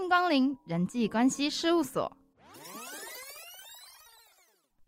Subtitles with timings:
[0.00, 2.10] 欢迎光临人际关系事务所。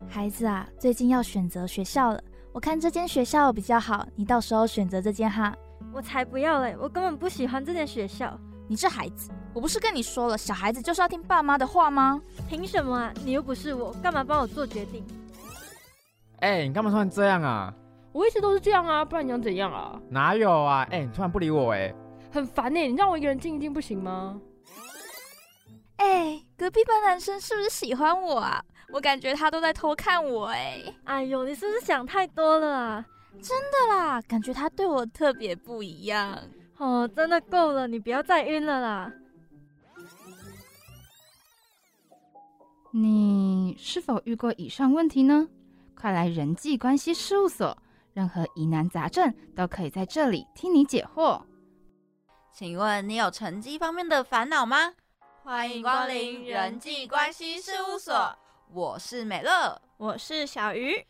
[0.09, 5.55] 孩子啊，最近要选择学校了，我看这间学校比较好，你到时候选择这间哈。
[5.93, 8.35] 我才不要嘞，我根本不喜欢这间学校。
[8.67, 12.19] 你这孩子，我不是跟你说了，小孩子就是要听爸妈的话吗？
[12.49, 13.13] 凭什么啊？
[13.23, 15.05] 你又不是我，干嘛帮我做决定？
[16.39, 17.71] 哎，你干嘛突然这样啊？
[18.13, 20.01] 我一直都是这样啊，不然你想怎样啊？
[20.09, 20.87] 哪有啊？
[20.89, 21.93] 哎，你突然不理我哎，
[22.31, 24.41] 很烦哎，你让我一个人静一静不行吗？
[25.97, 28.63] 哎，隔壁班男生是不是喜欢我啊？
[28.91, 30.83] 我感觉他都在偷看我哎。
[31.05, 33.05] 哎呦，你是不是想太多了啊？
[33.41, 36.37] 真的啦，感觉他对我特别不一样。
[36.77, 39.11] 哦，真的够了，你不要再晕了啦。
[42.91, 45.47] 你是否遇过以上问题呢？
[45.95, 47.75] 快来人际关系事务所，
[48.13, 51.41] 任何疑难杂症都可以在这里听你解惑。
[52.51, 54.93] 请问你有成绩方面的烦恼吗？
[55.45, 58.33] 欢迎光临人际关系事务所，
[58.71, 61.05] 我是美乐，我是小鱼。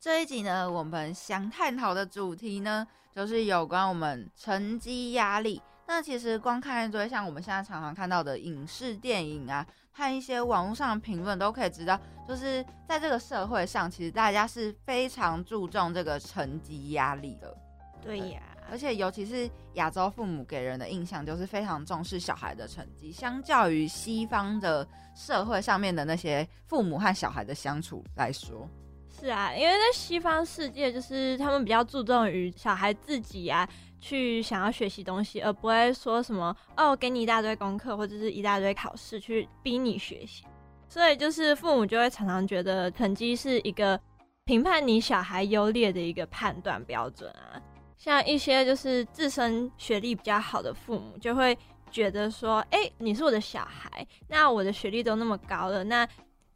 [0.00, 2.84] 这一集呢，我们想探讨的主题呢，
[3.14, 5.62] 就是有关我们成绩压力。
[5.86, 17.56] 那其实光看一堆像我们现在常常看到的影视、电影啊，看一些网络上的评论，都可以知道，就是在这个社会上，其实大家是非常注重这个成绩压力的。
[18.02, 18.42] 对呀。
[18.70, 28.68] 而且，尤其是亚洲父母给人的印象就是非常重视小孩的成绩，相较于西方的社会上面的那些父母和小孩的相处来说，
[29.20, 33.68] 是啊，因为在西方世界，就是他们比较注重于小孩自己啊，
[34.00, 40.44] 去想要学习东西，而不会说什么哦，给你一大堆功课或者是一大堆考试去逼你学习，
[40.88, 43.98] 所以就是父母就会常常觉得成绩是一个
[44.44, 47.60] 评判你小孩优劣的一个判断标准啊。
[47.98, 51.56] 像一些就是自身学历比较好的父母，就会
[51.90, 56.08] 觉得说，哎，你是我的小孩，那我的学历都那么高了，那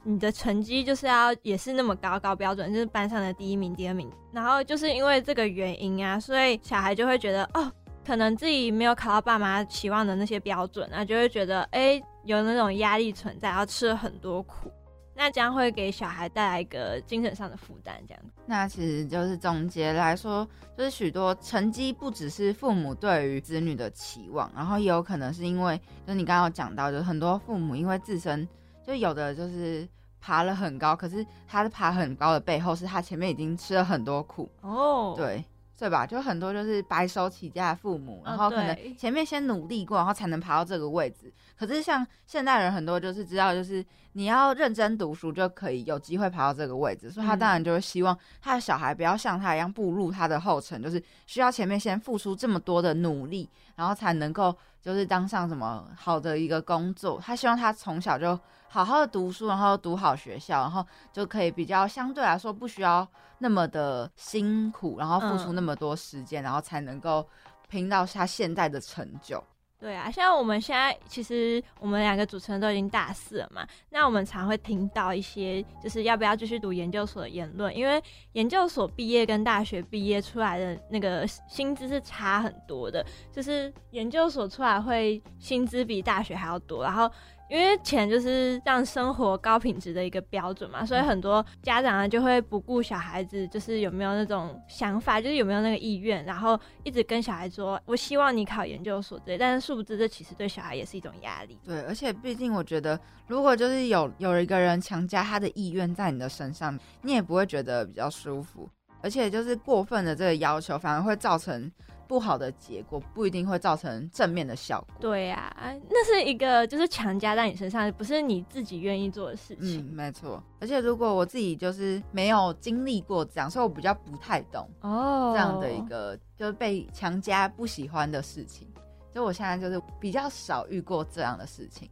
[0.04, 4.10] 你的成绩就是要也是那么高高标准，就是班上的第一名、第二名。
[4.32, 7.70] 然后就是因为这个原因啊，所以小孩就会觉得，哦，
[8.06, 14.70] 可能自己没有考到爸妈期望的那些标准啊，就会觉得，哎，有那种压力存在，要吃了很多苦。
[15.14, 18.22] 那将会给小孩带来一个精神上的负担，这样。
[18.46, 28.48] 那其实就是总结来说，就是许多成绩不只是父母对于子女的期望，然后也有可能是因为，就你刚刚有讲到，就是很多父母因为自身
[28.86, 29.86] 就有的就是
[30.20, 35.44] 爬了很高，可是他的爬很高的背后是他前面已经吃了很多苦哦，对。
[35.78, 36.06] 对吧？
[36.06, 41.32] 就很多就是白手起家的父母，然后可能前面先努力过，然后才能爬到这个位置。
[41.58, 57.20] 可是像现代人很多就是知道，就是你要认真读书就可以有机会爬到这个位置，所以他当然就会希望他的小孩不要像他一样步入他的后尘，就是需要前面先付出这么多的努力，然后才能够就是当上什么好的一个工作。
[57.20, 58.38] 他希望他从小就。
[58.72, 63.06] 好好的读书，然后读好学校，然后就可以比较相对来说不需要
[63.36, 67.28] 那么的辛苦，然后付出那么多时间，然后才能够
[67.68, 69.44] 拼到他现在的成就。
[69.78, 78.02] 对啊，像我们现在其实我们两个主持人都已经大四了嘛，那我们常会听到一些就是要不要继续读研究所的言论，因为
[78.32, 87.10] 研究所毕业跟大学毕业出来的那个薪资是差很多的，就是研究所出来会薪资比大学还要多，然后。
[87.52, 99.36] 因为钱就是让生活高品质的一个标准嘛，所以很多家长啊就会不顾小孩子，就是有没有那种想法，就是有没有那个意愿，然后一直跟小孩说：“我希望你考研究所。”之类。
[99.36, 101.58] 但是殊不知，这其实对小孩也是一种压力。
[101.62, 108.66] 对，而且毕竟我觉得，如果就是有有一个人强加他的意愿在你的身上，你也不会觉得比较舒服。
[109.02, 111.70] 而且就是过分的这个要求，反而会造成。
[112.12, 114.96] 不好的结果不一定会造成正面的效果。
[115.00, 115.50] 对呀，
[115.88, 119.80] 那是一个就是强加在你身上，不是你自己愿意做的事情。
[119.80, 120.42] 嗯，没错。
[120.60, 128.68] 而且如果我自己就是没有经历过这样，所以我比较不太懂哦这样的一个就是被强加不喜欢的事情。
[129.10, 131.88] 就我现在就是比较少遇过这样的事情，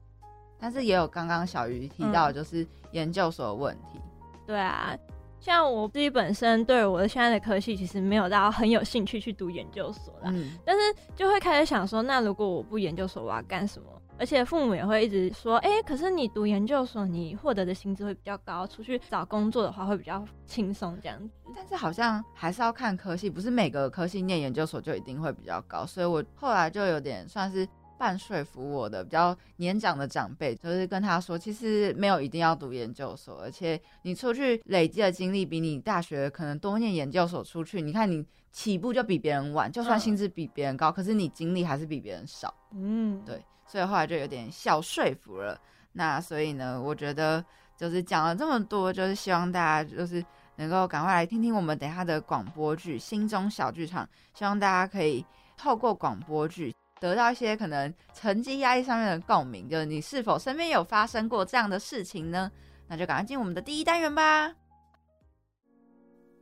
[0.58, 3.98] 但是也有刚刚小鱼提到就是研究所的问题。
[4.46, 4.94] 对啊。
[5.40, 10.32] 像我自己本身对我的现在的科系其实没有到很有兴趣去读研究所啦，
[10.64, 13.88] 但是就会开始想说，那如果我不研究所，我要干什么？
[14.18, 21.34] 而且父母也会一直说，哎，可是你读研究所，你获得的薪资会比较高，出去找工作的话会比较轻松这样子。
[21.56, 27.66] 但是好像还是要看科系，不是每个科系念研究所就一定会比较高，所以我后来就有点算是
[28.00, 42.54] 半说服我的比较年长的长辈，就是跟他说，其实没有一定要读研究所，而且你出去累积的经历比你大学可能多念研究所出去，你看你起步就比别人晚，就算薪资比别人高，可是你经历还是比别人少。
[42.72, 45.60] 嗯，对，所以后来就有点小说服了。
[45.92, 47.44] 那所以呢，我觉得
[47.76, 50.24] 就是讲了这么多，就是希望大家就是
[50.56, 55.22] 能够赶快来听听我们等下的广播剧《心中小剧场》，希望大家可以
[55.58, 59.68] 透过广播剧得到一些可能成绩压力上面的共鸣。
[59.68, 62.50] 就是你是否身边有发生过这样的事情呢？
[62.86, 64.52] 那就赶快进我们的第一单元吧。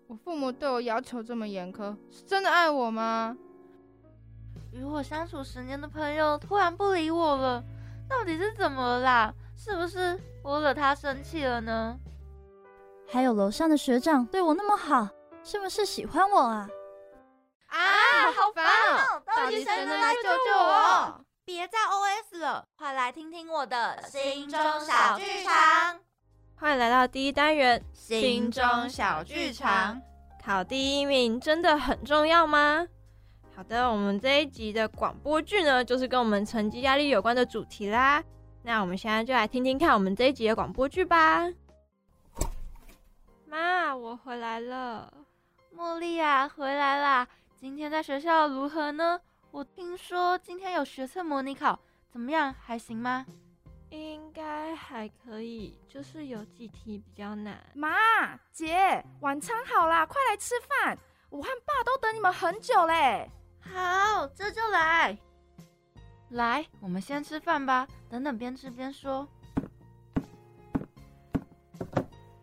[0.06, 3.36] 我父母对我要求这么严苛，是真的爱我吗？
[4.72, 7.62] 与我相处十年的朋友突然不理我了，
[8.08, 9.34] 到底是怎么了啦？
[9.56, 11.98] 是不是我惹他生气了呢？
[13.06, 15.08] 还有楼上的学长对我那么好，
[15.42, 16.68] 是不是喜欢我啊？
[18.28, 21.24] 啊，好烦哦到底谁能来来救救我？
[21.46, 25.98] 别再 OS 了，快来听听我的心中小剧场。
[26.56, 30.02] 欢迎来到第一单元，心中小剧场，
[30.44, 32.86] 考第一名真的很重要吗？
[33.56, 38.22] 好的，我们这一集的广播剧呢，就是跟我们成绩压力有关的主题啦。
[38.62, 41.48] 那我们现在就来听听看我们这一集的广播剧吧。
[43.46, 45.10] 妈，我回来了。
[45.74, 47.26] 茉莉啊，回来啦！
[47.60, 49.20] 今天在学校如何呢？
[49.50, 51.76] 我听说今天有学测模拟考，
[52.08, 52.54] 怎么样？
[52.60, 53.26] 还行吗？
[53.90, 57.58] 应该还可以，就是有几题比较难。
[57.74, 60.96] 妈，姐，晚餐好啦，快来吃饭！
[61.30, 63.28] 我和爸都等你们很久嘞。
[63.60, 65.18] 好，这就来。
[66.28, 67.88] 来，我们先吃饭吧。
[68.08, 69.26] 等等，边吃边说。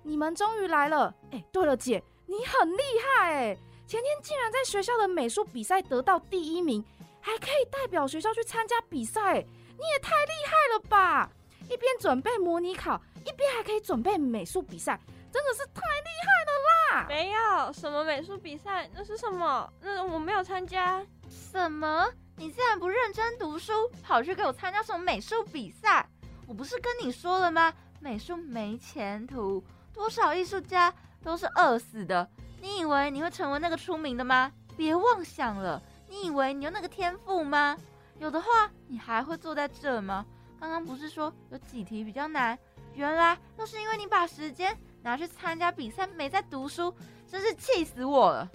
[0.03, 1.15] 你们终于来了。
[1.31, 6.83] 哎，对了，姐，你很厉害哎，前天竟然在学校的美术比赛得到第一名，
[7.21, 9.35] 还可以代表学校去参加比赛，
[9.77, 11.29] 你也太厉害了吧！
[11.69, 14.99] 一边准备模拟考，一边还可以准备美术比赛，
[15.31, 17.05] 真的是太厉害了啦！
[17.07, 19.71] 没有什么美术比赛，那是什么？
[19.81, 21.05] 那我没有参加。
[21.29, 22.11] 什么？
[22.37, 23.71] 你竟然不认真读书，
[24.03, 26.07] 跑去给我参加什么美术比赛？
[26.47, 27.73] 我不是跟你说了吗？
[27.99, 30.93] 美术没前途，多少艺术家
[31.23, 32.27] 都是饿死的。
[32.65, 34.51] 你以为你会成为那个出名的吗？
[34.75, 35.79] 别妄想了。
[36.09, 37.77] 你以为你有那个天赋吗？
[38.17, 38.47] 有的话，
[38.87, 40.25] 你还会坐在这吗？
[40.59, 42.57] 刚刚不是说有几题比较难？
[42.95, 46.91] 原来都是因为你把时间拿去参加比赛，没在读书，
[47.27, 48.49] 真是气死我了。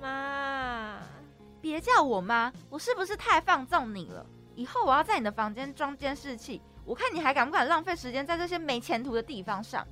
[0.00, 1.00] 妈，
[1.60, 4.24] 别叫我妈，我是不是太放纵你了？
[4.54, 9.84] 以后我要在你的房间装监视器，我看你还敢不敢浪费时间在这些没前途的地方上。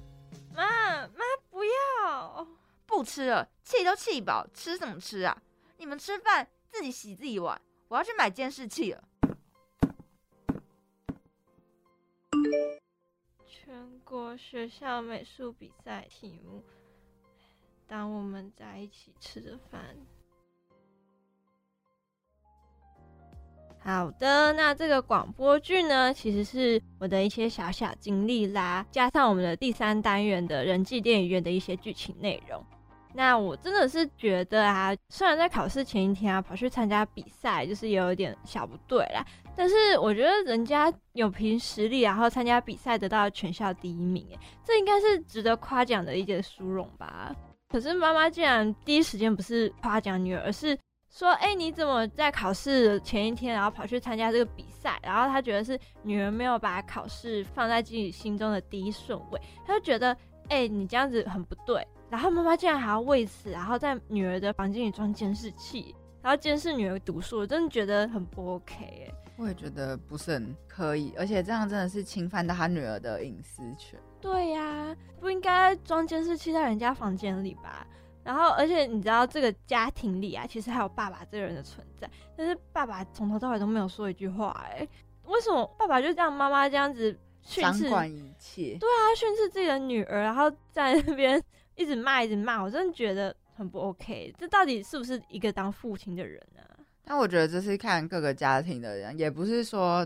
[0.55, 0.63] 妈
[1.09, 2.47] 妈不要，
[2.87, 5.43] 不吃了，气都气饱，吃什么吃啊？
[5.79, 9.05] 你们吃饭自己洗自己碗，我要去买监视器了。
[13.47, 16.63] 全国学校美术比赛题目，
[17.87, 19.97] 当我们在一起吃着饭。
[23.81, 32.65] 好的，那这个广播剧呢，其实是我的一些小小经历啦，加上我们的第三单元的人际电影院的一些剧情内容。
[33.17, 39.25] 那我真的是觉得啊，虽然在考试前一天啊跑去参加比赛，就是有一点小不对啦，
[39.57, 47.35] 但是我觉得人家有凭实力，然后参加比赛得到全校第一名，哎，这应该是值得夸奖的一件殊荣吧。
[47.71, 50.79] 可是妈妈竟然第一时间不是夸奖女儿，而是
[51.09, 55.01] 说，哎，你怎么在考试前一天，然后跑去参加这个比赛？
[55.03, 60.15] 然后她觉得是女儿没有把考试放在自己心中的第一顺位，她就觉得，
[60.51, 61.83] 哎，你这样子很不对。
[62.09, 68.75] 然后妈妈竟然还要为此，然后在女儿的房间里装监视器，然后监视女儿读书，我真的觉得很不 OK
[69.09, 69.15] 哎。
[69.37, 74.01] 我也觉得不是很可以，而且这样真的是侵犯到他女儿的隐私权。
[74.19, 77.87] 对呀，不应该装监视器在人家房间里吧？
[78.25, 84.89] 然后，而且你知道这个家庭里啊，其实还有爸爸这个人的存在，但是爸爸从头到尾都没有说一句话哎，
[85.25, 87.11] 为什么爸爸就这样妈妈这样子
[87.43, 88.79] 训斥掌管一切？
[88.81, 91.43] 对啊，训斥自己的女儿，然后在那边。
[91.77, 94.35] 一直骂，一直骂，我真的觉得很不 OK。
[94.39, 96.63] 这到底是不是一个当父亲的人呢？
[97.05, 100.05] 但我觉得这是看各个家庭的人，也不是说，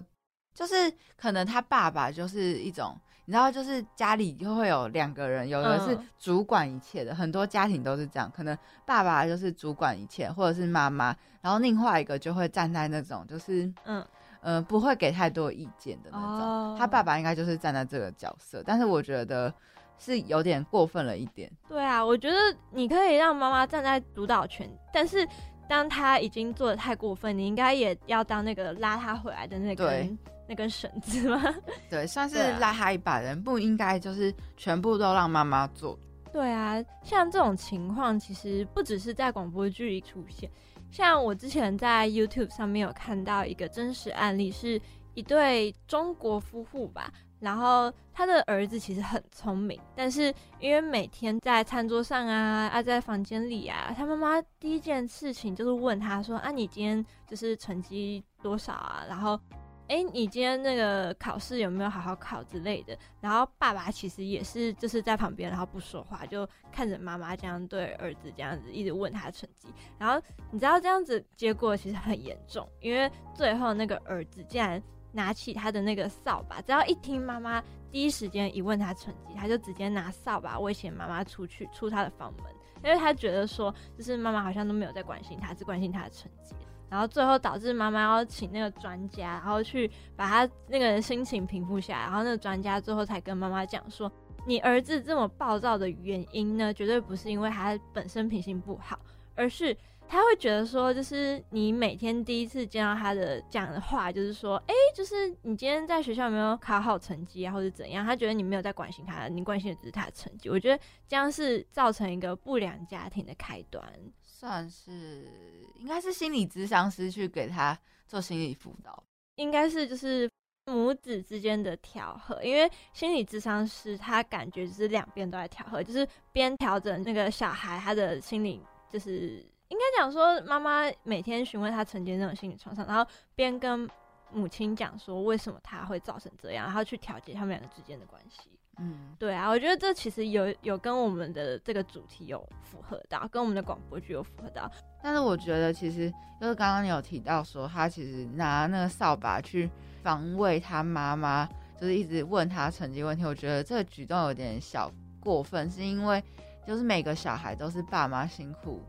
[0.53, 0.75] 就是
[1.17, 14.05] 可能他爸爸就是一种，你知道，就是家里就会有两个人，有的是主管一切的，很多家庭都是这样，可能爸爸就是主管一切，或者是妈妈，然后另外一个就会站在那种，就是嗯
[14.43, 16.77] 呃不会给太多意见的那种。
[16.77, 19.55] 他爸爸应该就是站在这个角色，但是我觉得。
[20.01, 21.49] 是有点过分了一点。
[21.69, 22.37] 对啊，我觉得
[22.73, 25.29] 你可以让妈妈站在主导权，但是
[25.69, 31.55] 当他已经做的太过分，你应该也要当那个拉他回来的那对根那根绳子吗？
[31.91, 35.97] 对，算是拉他一把人，不应该就是全部都让妈妈做。
[36.33, 40.51] 对啊，像这种情况其实不只是在广播剧里出现，
[40.91, 44.81] 像我之前在 YouTube 上面有看到一个真实案例，是
[45.15, 59.05] 一对中国夫妇吧，然后他的儿子其实很聪明，但是因为每天在餐桌上啊，啊在房间里啊，他妈妈第一件事情就是问他说啊，你今天就是成绩多少啊？
[59.09, 59.41] 然后
[59.89, 62.97] 哎，你今天那个考试有没有好好考之类的？
[63.21, 69.67] 然后爸爸其实也是就是在旁边，然后不说话，就看着妈妈这样对儿子这样子一直问他成绩。
[69.99, 74.81] 然后你知道这样子结果其实很严重，因为最后那个儿子竟然
[75.13, 82.47] 拿起他的那个扫把，只要一听妈妈第一时间一问他成绩，他就直接拿扫把威胁妈妈出去出他的房门，
[82.85, 86.55] 因为他觉得说就是妈妈好像都没有在关心他，只关心他的成绩。
[86.89, 92.03] 然后最后导致妈妈要请那个专家，然后去把他那个心情平复下来。
[92.07, 94.11] 然后那个专家最后才跟妈妈讲说，
[94.45, 98.99] 你儿子这么暴躁的原因呢，绝对不是因为他本身品性不好，
[99.41, 99.75] 而是
[100.07, 108.05] 他会觉得说，就是你每天第一次见到他的讲的话，就是说，哎，就是你今天在学校有没有考好成绩啊，或者怎样？
[108.05, 110.51] 他觉得你没有在关心他，你关心的只是他的成绩。
[110.51, 113.83] 我觉得这样是造成一个不良家庭的开端。
[114.23, 115.31] 算是
[115.77, 119.03] 应该是心理咨商师去给他做心理辅导。
[119.37, 120.29] 应该是就是
[120.67, 128.61] 母子之间的调和，因为心理咨商师他感觉就是两边都在调和，就是边调整那个小孩他的心理，
[128.93, 133.89] 就是应该讲说妈妈每天询问他曾经那种心理创伤，然后边跟
[134.33, 138.51] 母亲讲说为什么他会造成这样，然后去调节他们两个之间的关系。
[138.79, 144.71] 嗯，对啊，我觉得这其实有有跟我们的这个主题有符合到，跟我们的广播剧有符合到。
[145.03, 149.69] 但是我觉得其实就是刚刚你有提到说，他其实拿那个扫把去
[150.03, 151.47] 防卫他妈妈，
[151.79, 153.23] 就是一直问他成绩问题。
[153.25, 156.23] 我觉得这个举动有点小过分，是因为
[156.67, 158.81] 就是每个小孩都是爸妈辛苦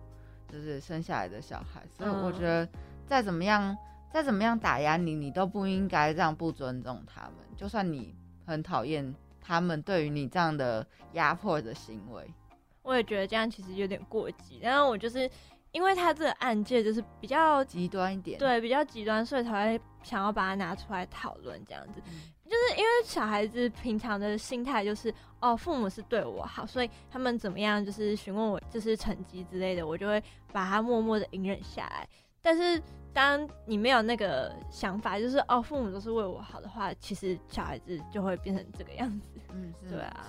[0.48, 2.68] 就是生下来的小孩，所以我觉得
[3.08, 3.76] 再怎么样
[4.12, 8.14] 再怎么样打压你，你都不应该这样不尊重他们，就算你
[8.46, 12.30] 很讨厌他们对于你这样的压迫的行为。
[12.84, 15.30] 我也觉得这样其实有点过激，然后我就是
[15.72, 22.02] 因为他这个案件就是比较极端一点，对，比较极端，所以才会想要把它拿出来讨论这样子。
[22.10, 32.06] 嗯就是因为小孩子平常的心态就是哦，父母是对我好，所以他们怎么样就是询问我就是成绩之类的，我就会把他默默的隐忍下来。
[32.42, 32.82] 但是
[33.14, 39.28] 当你没有那个想法，就是哦，父母都是为我好的话，其实小孩子就会变成这个样子。
[39.54, 40.26] 嗯，是对啊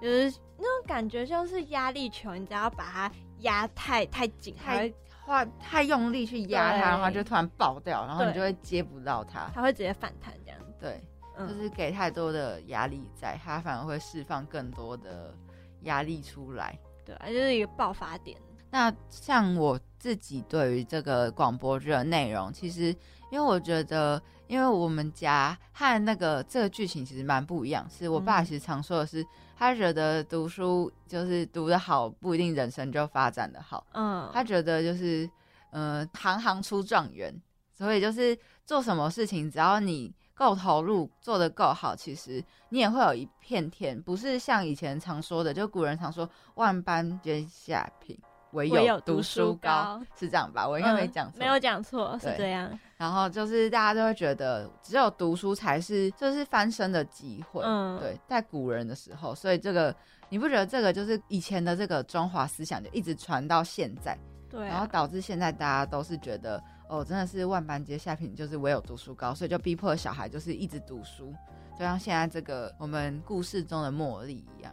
[0.00, 9.48] 就是那种感觉，像是压力球，你只要把它压太太紧，它太会话太用力去压它，对然后它就突然爆掉，然后你就会接不到它。
[9.54, 10.74] 它会直接反弹这样子。
[10.80, 11.02] 对，嗯，
[11.38, 15.34] 就是给太多的压力在，他反而会释放更多的
[15.82, 16.78] 压力出来。
[17.04, 18.38] 对啊，就是一个爆发点。
[18.70, 22.94] 那像我自己对于这个广播剧的内容，其实
[23.30, 29.22] 因为我觉得，因为我们家和那个这个剧情其实蛮不一样，是我爸嗯其实常说的是，
[29.56, 35.28] 他觉得读书就是读得好不一定人生就发展的好，嗯，他觉得就是，
[35.70, 37.34] 呃，行行出状元，
[37.74, 48.18] 所以就是做什么事情，只要你够投入，做得够好，其实你也会有一片天，不是像以前常说的，就古人常说“万般皆下品，
[48.50, 50.68] 唯唯有有读读书书高”，是这样吧？
[50.68, 52.76] 我应该没讲错、嗯没有讲错，是这样。
[52.96, 57.62] 然后就是大家都会觉得，只有读书才是就是翻身的机会。
[57.64, 59.94] 嗯对，在古人的时候，所以这个
[60.28, 64.18] 你不觉得这个就是以前的这个中华思想就一直传到现在？
[64.50, 71.32] 对、啊，然后导致现在大家都是觉得，哦，真的是万般皆下品，就是唯有读书高，所以就逼迫小孩就是一直读书，
[71.72, 74.72] 就像现在这个我们故事中的茉莉一样。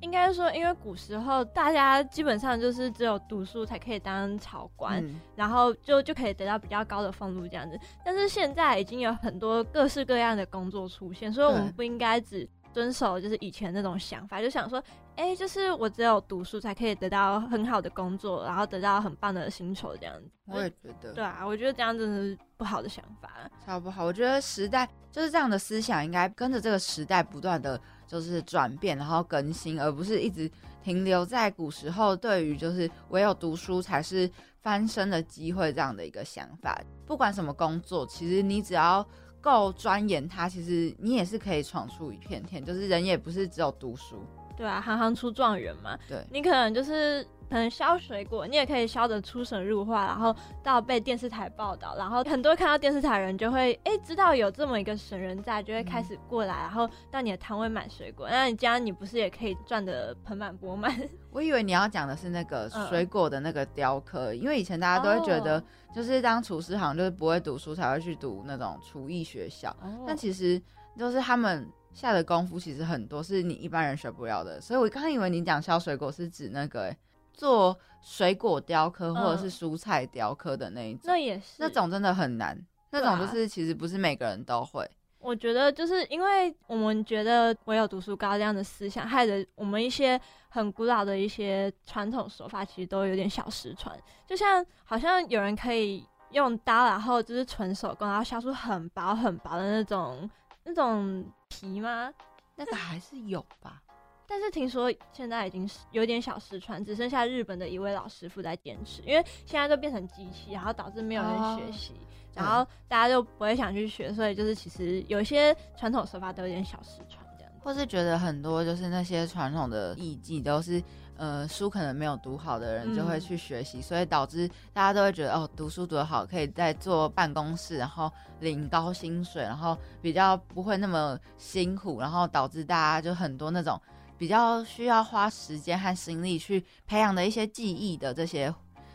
[0.00, 7.76] 应该说，因为古时候大家基本上就是只有读书才可以当朝官，嗯，然后就就可以得到比较高的俸禄这样子。
[8.04, 14.82] 但是现在已经有很多各式各样的工作出现，所以我们不应该只遵守就是以前那种想法，就想说，
[15.16, 20.30] 哎，就是我只有读书才可以得到很好的工作，然后得到很棒的薪酬这样子。
[20.46, 23.30] 我也觉得对啊，我觉得这样真的是不好的想法。
[23.66, 24.04] 超不好。
[24.04, 30.50] 我觉得时代就是这样的思想，应该跟着这个时代不断的就是转变，然后更新，而不是一直
[30.82, 34.30] 停留在古时候对于就是唯有读书才是
[34.62, 36.80] 翻身的机会这样的一个想法。
[37.06, 39.06] 不管什么工作，其实你只要
[39.48, 42.62] 够钻研它，其实你也是可以闯出一片天。
[42.62, 44.22] 就是人也不是只有读书，
[44.56, 45.98] 对啊，行行出状元嘛。
[46.06, 58.28] 对你可能就是可能削水果，你也可以削的出神入化，然后到被电视台报道，然后很多看到电视台人就会哎知道有这么一个神人在，就会开始过来，然后到你的摊位买水果。
[58.28, 60.92] 那你这样你不是也可以赚的盆满钵满？
[61.30, 62.88] 我以为你要讲的是那个嗯。
[62.88, 65.62] 水果的那个雕刻，因为以前大家都会觉得哦，
[65.94, 70.04] 就是当厨师好像就是不会读书才会去读那种厨艺学校，哦。
[70.06, 70.60] 但其实
[70.96, 76.96] 就是他们下的功夫其实很多是你一般人学不了的，所以我刚刚以为你讲削水果是指那个、欸
[77.38, 84.86] 做水果雕刻或者是蔬菜雕刻的那一种，那也是那种真的很难，那种就是其实不是每个人都会。
[85.20, 93.96] 我觉得就是因为我们觉得唯有读书高这样的思想，害得我们一些很古老的一些传统手法，其实都有点小失传。
[94.26, 100.28] 就像好像有人可以用刀，然后就是纯手工，然后削出很薄很薄的那种
[100.64, 102.12] 那种皮吗？
[102.54, 103.82] 那个还是有吧？
[104.28, 111.94] 但是听说现在已经是有点小失传，只剩下日本的一位老师傅在坚持，因为现在都变成机器，然后导致没有人学习，
[112.34, 117.58] 然后大家就不会想去学，所以就是其实有些传统手法都有点小失传这样子。
[117.64, 120.82] 或是觉得很多就是那些传统的艺伎都是，
[121.16, 133.80] 呃，书可能没有读好的人就会嗯去学习，所以导致大家都会觉得哦，读书读得好，可以在做办公室，然后领高薪水，然后比较不会那么辛苦，然后导致大家就很多那种
[134.18, 138.54] 比较需要花时间和心力去培养的一些技艺的这些。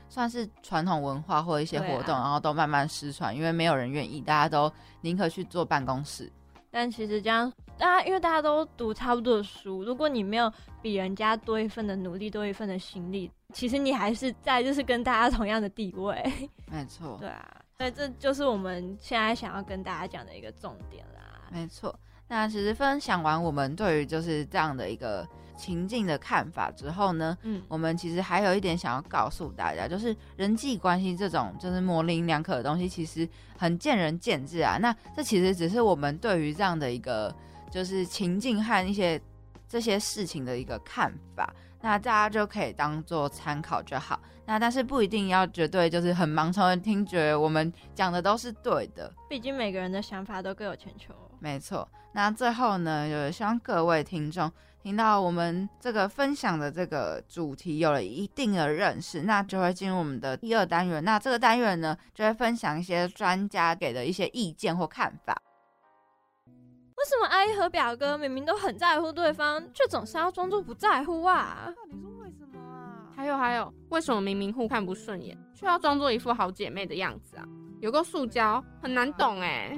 [0.09, 6.31] 算是传统文化或一些活动，啊然后都慢慢失传，因为没有人愿意，大家都宁可去做办公室。
[6.69, 10.53] 但其实这样，大家因为大家都读差不多的书，如果你没有
[10.83, 16.23] 比人家多一份的努力，多一份的心力，其实你还是在就是跟大家同样的地位。
[16.67, 21.49] 没错，对啊，所以这就是我们现在想要跟大家讲的一个重点啦。
[21.51, 21.99] 没错。
[22.27, 33.27] 那其实分享完我们对于就是这样的一个情境的看法之后呢，嗯，我们其实还有一点想要告诉大家，就是人际关系这种就是模棱两可的东西，其实
[33.57, 34.77] 很见仁见智啊。
[34.81, 37.33] 那这其实只是我们对于这样的一个
[37.69, 39.21] 就是情境和一些
[39.69, 44.19] 这些事情的一个看法，那大家就可以当做参考就好。
[44.45, 49.13] 那但是不一定要绝对就是很盲从的听觉我们讲的都是对的。
[49.29, 51.13] 毕竟每个人的想法都各有千秋。
[51.39, 54.51] 没错，那最后呢，就希望各位听众
[54.81, 61.03] 听到我们这个分享的这个主题有了一定的认识，那就会进入我们的第二单元。
[61.03, 65.35] 那这个单元呢，就会分享一些专家给的一些意见或看法。
[66.45, 71.73] 为什么阿姨和表哥明明都很在乎对方，却总是要装作不在乎啊？
[71.75, 73.11] 到底是为什么啊？
[73.15, 77.43] 还有还有，为什么明明互看不顺眼，却要装作一副好姐妹的样子啊？
[77.81, 79.77] 有个塑胶，很难懂哎？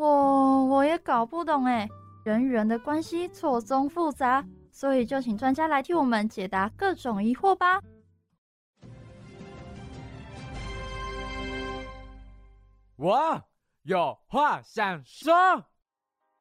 [0.00, 1.86] 我我也搞不懂哎，
[2.24, 7.82] 人与人的关系错综复杂，所以就请专家来替我们解答各种疑惑吧。
[12.96, 13.42] 我
[13.82, 15.66] 有话想说。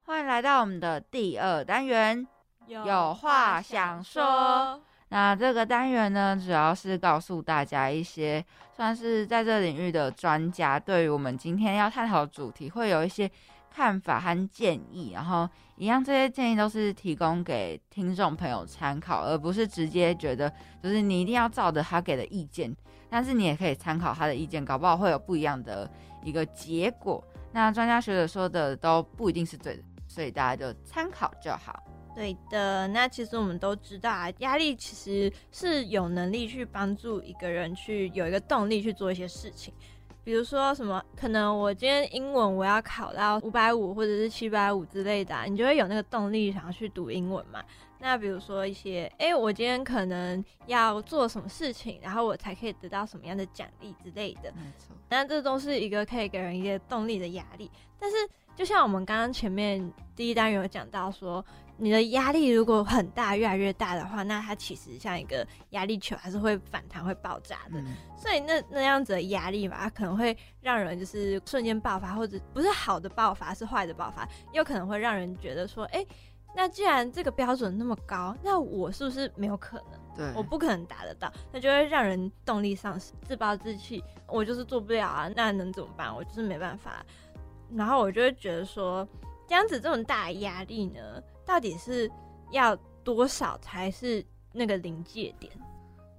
[0.06, 2.26] 欢迎来到我们的第二单元。
[2.66, 4.82] 有话想说。
[5.10, 8.46] 那这个单元呢，主要是告诉大家一些
[8.76, 13.30] 算是在这领域的专家，对于我们今天要探讨的主题会有一些
[13.74, 15.12] 看法和建议。
[15.14, 20.48] 然后，一样这些建议都是提供给听众朋友参考，而不是直接觉得
[20.84, 22.76] 就是你一定要照着他给的意见。
[23.10, 25.90] 但是你也可以参考他的意见，搞不好会有不一样的
[26.24, 27.24] 一个结果。
[27.52, 31.84] 那专家学者说的都不一定是对的，所以大家就参考就好。
[32.20, 39.74] 对的，那其实我们都知道啊，压力其实是有能力去帮助一个人去有一个动力去做一些事情。
[40.22, 47.64] 比如说什么，可能我今天英文我要考到五百五或者是七百五之类的、啊，你就会有那个动力想要去读英文嘛。
[48.00, 54.52] 那比如说一些，哎、我今天可能要做什么事情，然后我才可以得到什么样的奖励之类的。
[54.58, 57.72] 没错，那这都是一个可以给人一个动力的压力。
[57.98, 58.18] 但是，
[58.58, 61.44] 就像我们刚刚前面第一单元有讲到说，
[61.80, 67.80] 你的压力如果很大，越来越大的话，那它其实像一个压力球，还是会反弹、会爆炸的。
[67.80, 76.06] 嗯，所以那那样子的压力嘛，它可能会让人就是瞬间爆发，或者不是好的爆发，是坏的爆发，有可能会让人觉得说，哎、
[76.56, 80.00] 那既然这个标准那么高，那我是不是没有可能？
[80.18, 84.04] 对，我不可能达得到，那就会让人动力丧失，自暴自弃。
[84.28, 86.14] 我就是做不了啊，那能怎么办？
[86.14, 87.06] 我就是没办法。
[87.74, 89.08] 然后我就会觉得说，
[89.48, 91.00] 这样子这种大的压力呢，
[91.50, 92.08] 到底是
[92.52, 95.52] 要多少才是那个临界点？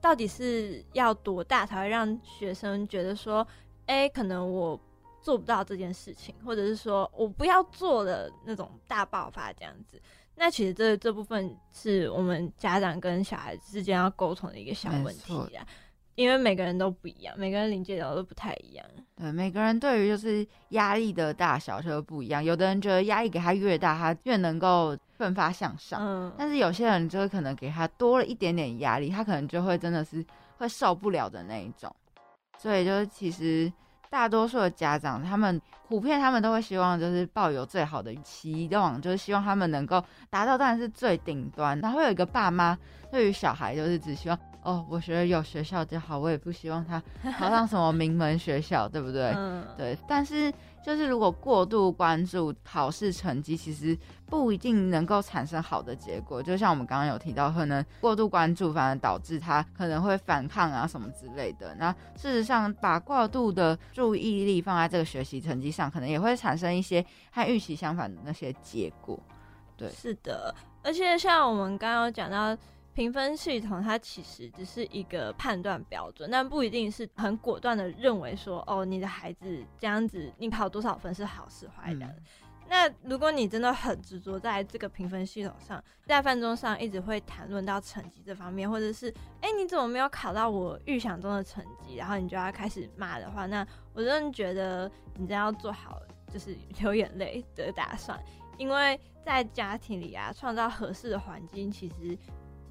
[0.01, 3.47] 到底是要多大才会让学生觉得说，
[3.87, 4.79] 哎、可能我
[5.23, 10.03] 做不到这件事情，或者是说我不要做的那种大爆发这样子？
[10.35, 15.65] 那其实这这部分是我们家长跟小孩子之间要沟通的一个小问题啊，
[16.21, 18.85] 因为每个人都不一样，每个人临界点都不太一样。
[19.17, 22.45] 对，每个人对于就是压力的大小就不一样。
[22.45, 25.99] 有的人觉得压力给他越大，他越能够奋发向上。
[26.03, 30.23] 嗯，但是有些人就可能给他多了一点点压力，他可能就会真的是
[30.59, 31.91] 会受不了的那一种。
[32.59, 33.73] 所以就是其实。
[34.11, 41.79] 大多数的家长，他们普遍他们都会希望，就是抱有最好的期望，就是希望他们能够达到当然是最顶端。
[41.79, 42.77] 然后有一个爸妈
[43.13, 44.37] 对于小孩，就是只希望。
[44.63, 47.03] 哦，我觉得有学校就好，我也不希望他
[47.39, 49.33] 考上什么名门学校，对不对？
[49.35, 49.97] 嗯，对。
[50.07, 50.53] 但是
[50.85, 53.97] 就是如果过度关注考试成绩，其实
[54.27, 56.43] 不一定能够产生好的结果。
[56.43, 61.75] 就像我们刚刚有提到，可能过度关注反而导致他可能会反抗啊什么之类的。
[61.77, 69.19] 那事实上，把过度的注意力放在这个学习成绩上，可能也会产生一些和预期相反的那些结果。
[69.75, 70.55] 对，是的。
[70.83, 72.55] 而且像我们刚刚讲到。
[73.01, 82.15] 评分系统它其实只是一个判断标准，但不一定是很果断的认为说，哦，你的孩子这样子，你考多少分是好是坏的。
[82.69, 89.09] 那如果你真的很执着在这个评分系统上，在饭桌上一直会谈论到成绩这方面，或者是，
[89.41, 91.97] 哎，你怎么没有考到我预想中的成绩？
[91.97, 98.23] 然后你就要开始骂的话，那我真的觉得你真要做好就是 流眼泪的打算，
[98.59, 102.19] 因为在家庭里啊，创造合适的环境，其实。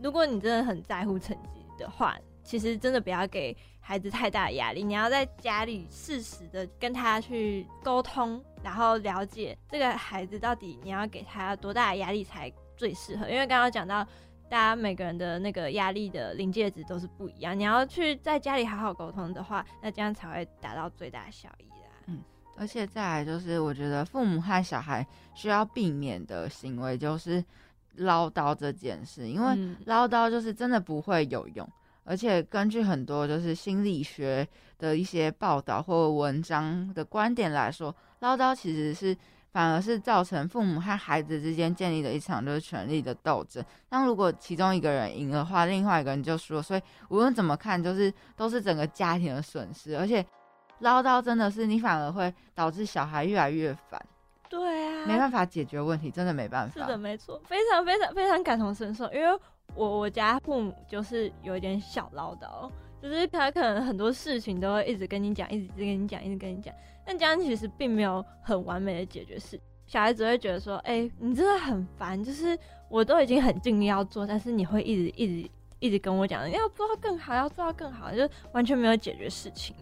[0.02, 4.82] 如果你真的很在乎成绩的话，其实真的不要给孩子太大的压力。
[4.84, 13.30] 你要在家里适时的跟他去沟通，然后了解这个孩子到底你要给他多大的压力才最适合。
[13.30, 14.04] 因为刚刚讲到，
[14.50, 17.58] 大家每个人的那个压力的临界值都是不一样。
[17.58, 21.92] 你要去在家里好好沟通的话，那这样才会达到最大效益啦。
[22.08, 22.24] 嗯，
[22.56, 27.44] 而且再来就是，我觉得父母和小孩需要避免的行为就是。
[27.96, 31.68] 唠叨这件事，因为唠叨就是真的不会有用，
[32.04, 34.48] 而且根据很多就是心理学
[34.78, 39.16] 的一些报道或文章的观点来说，唠叨其实是
[39.52, 43.64] 反而是造成父母和孩子之间建立的一场就是权力的斗争。
[43.90, 49.98] 那如果其中一个人赢的话，另外一个人就输了，所以无论怎么看，就是都是整个家庭的损失。
[49.98, 50.24] 而且
[50.80, 54.00] 唠叨真的是你反而会导致小孩越来越烦。
[54.48, 56.82] 对啊，没办法解决问题，真的没办法。
[56.82, 59.06] 是的，没错，非常非常非常感同身受。
[59.12, 59.40] 因为
[59.76, 62.70] 我我家父母就是有一点小唠叨，
[63.02, 66.74] 就是他可能很多事情都会一直跟你讲，一直跟你讲，一直跟你讲。
[67.06, 69.60] 但这样其实并没有很完美的解决事。
[69.88, 72.56] 小孩子会觉得说：“哎，你真的很烦，就是
[72.90, 79.76] 我都已经很尽力要做，但是你会一直一直一直跟我讲，要做到更好，要做到更好，就完全没有解决事情。”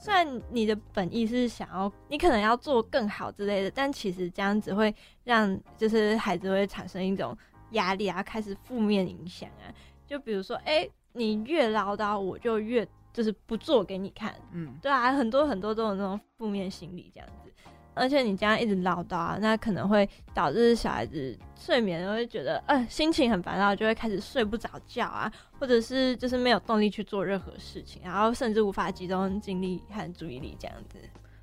[0.00, 4.92] 虽然你的本意是想要，你可能要做更好之类的，但其实这样子会
[5.24, 7.36] 让就是孩子会产生一种
[7.72, 9.68] 压力啊，开始负面影响啊。
[10.06, 17.52] 就比如说，哎，你越唠叨，我就越就是不做给你看，嗯，对啊，很多很多都有那种负面心理这样子。
[18.00, 30.98] 而且你这样一直唠叨啊，那可能会导致小孩子睡眠会觉得，呃，心情很烦躁，就会开始睡不着觉啊，或者是就是没有动力去做任何事情，然后甚至无法集中精力和注意力这样子。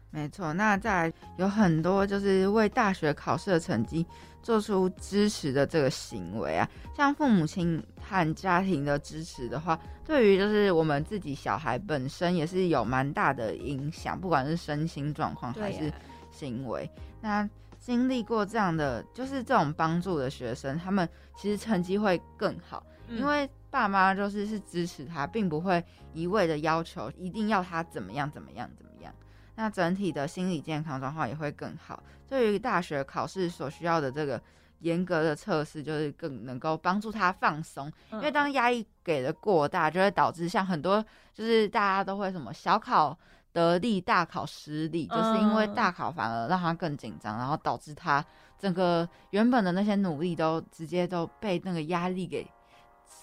[0.10, 4.04] 没错，那再来有很多就是为大学考试的成绩
[4.42, 15.94] 做出支持的这个行为啊，像父母亲和家庭的支持的话，对于就是我们自己小孩本身也是有蛮大的影响，不管是身心状况还是。
[16.38, 16.90] 行为，
[17.22, 29.14] 那经历过这样的就是这种帮助的学生，他们其实成绩会更好，因为爸妈就是是支持他，并不会一味的要求一定要他怎么样怎么样怎么样。
[29.56, 32.04] 那整体的心理健康状况也会更好。
[32.28, 34.42] 对于大学考试所需要的这个
[34.80, 43.18] 严格的测试，就是更能够帮助他放松，因为当压力给的过大，就会导致像很多就是大家都会什么小考。
[43.54, 48.24] 得力大考失利，就是因为大考反而让他更紧张，然后导致他
[48.60, 52.48] 整个原本的那些努力都直接都被那个压力给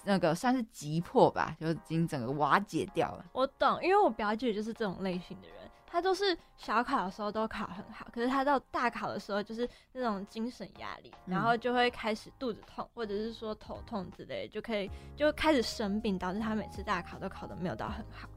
[0.03, 3.25] 那个算是急迫吧，就已经整个瓦解掉了。
[3.31, 18.27] 我懂，因为我表姐就是这种类型的人，她都是小考的时候都考很好，可是她到大考的时候就是那种精神压力，然后就会开始肚子痛，或者是说头痛之类，就可以就开始生病，导致她每次大考都考的没有到很好。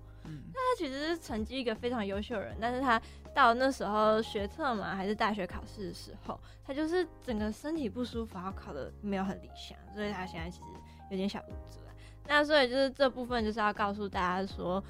[0.53, 3.01] 那他其实是成绩一个非常优秀的人，但是他
[3.35, 10.67] 到那时候学测嘛，还是大学考试的时候，他就是整个身体不舒服，然后考的没有很理想，所以他现在其实
[11.11, 11.79] 有点小无助。
[12.27, 14.83] 那所以就是这部分就是要告诉大家说，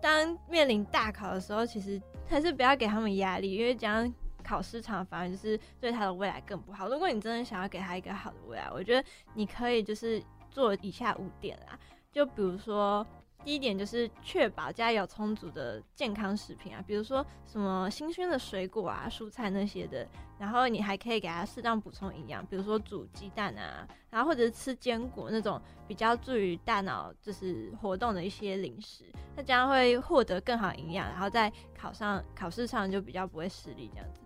[0.00, 4.12] 当面临大考的时候，其实还是不要给他们压力，因为这样
[4.44, 6.88] 考试场，反而就是对他的未来更不好。
[6.88, 11.78] 如果你真的想要给他一个好的未来，我觉得你可以就是做以下五点啊，
[12.10, 13.06] 就比如说。
[13.44, 20.06] 第一点就是确保家有充足的健康食品啊，比如说什么新鲜的水果啊、蔬菜那些的。
[20.38, 29.04] 然后你还可以给他适当补充营养，比如说煮鸡蛋啊，然后或者是吃坚果那种比较助于大脑就是活动的一些零食，
[29.36, 34.20] 那这样会获得更好营养，然后在考上考试上就比较不会失利这样子。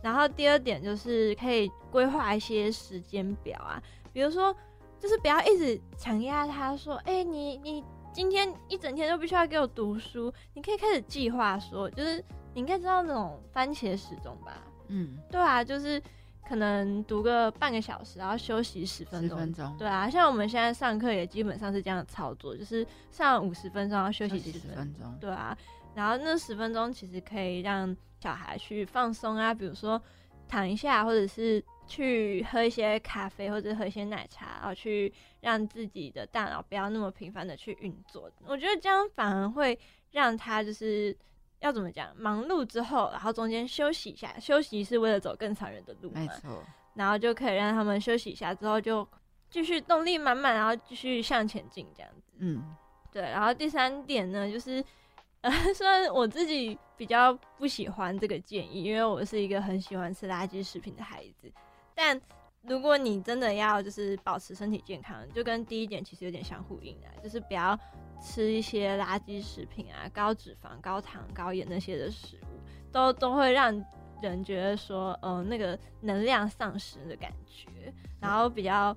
[0.00, 4.54] 然后第二点就是可以规划一些时间表啊，比如说
[5.00, 7.84] 就是不要一直强压他说，哎，你你。
[8.12, 12.16] 今天一整天都必须要给我读书，你可以开始计划说，就是
[12.52, 14.62] 你应该知道那种番茄时钟吧？
[14.88, 16.02] 嗯，对啊，就是
[16.48, 19.30] 可能读个半个小时，然后休息十分钟。
[19.30, 19.76] 十分钟。
[19.78, 25.16] 对啊，像我们现在上课也基本上是这样操作，就是上五十分钟，然后休息十分钟。
[25.20, 25.56] 对啊，
[25.94, 30.00] 然后那十分钟其实可以让小孩去放松啊，比如说
[30.48, 31.62] 躺一下，或者是。
[31.90, 38.30] 去喝一些咖啡或者喝一些奶茶，然后去让自己的大脑不要那么频繁的去运作。
[38.46, 39.78] 我觉得这样反而会
[40.10, 41.16] 让他就是
[41.60, 46.20] 要怎么讲，忙碌之后，然后中间休息一下，休息是为了走更长远的路嘛。
[46.20, 46.62] 没错。
[46.94, 49.06] 然后就可以让他们休息一下之后，就
[49.50, 52.32] 继续动力满满，然后继续向前进这样子。
[52.38, 52.74] 嗯，
[53.12, 53.22] 对。
[53.22, 54.84] 然后第三点呢，就是。
[55.40, 61.48] 呃， 虽然我自己比较不喜欢这个建议，因为我是一个很喜欢吃垃圾食品的孩子。
[61.94, 62.20] 但
[62.62, 67.78] 如果你真的要就是保持身体健康，就跟第一点其实有点相呼应的，就是不要
[68.20, 72.60] 吃一些垃圾食品啊，高脂肪、高糖、高盐那些的食物，
[72.92, 73.72] 都都会让
[74.20, 78.94] 人觉得说，呃，那个能量丧失的感觉，然后比较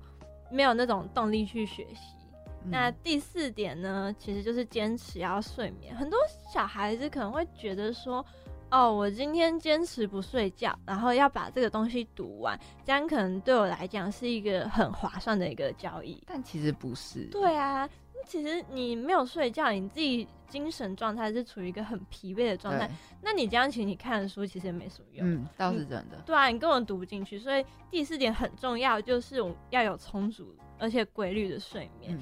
[0.50, 2.16] 没有那种动力去学习。
[2.64, 5.94] 那第四点呢，其实就是坚持要睡眠。
[5.96, 6.18] 很多
[6.52, 8.24] 小孩子可能会觉得说。
[8.72, 16.22] 哦，我今天坚持不睡觉，然后要把这个东西读完，这样可能对我来讲是一个很划算的一个交易。
[16.26, 17.26] 但其实不是。
[17.26, 17.86] 对啊，
[18.26, 22.90] 其实你没有睡觉，你自己精神状态是处于一个很疲惫的状态。
[23.20, 25.30] 那你这样请你看书，其实也没什么用。
[25.30, 26.22] 嗯，倒是真的。
[26.24, 27.38] 对啊，你根本读不进去。
[27.38, 32.18] 所以第四点很重要，就是我要有充足而且规律的睡眠。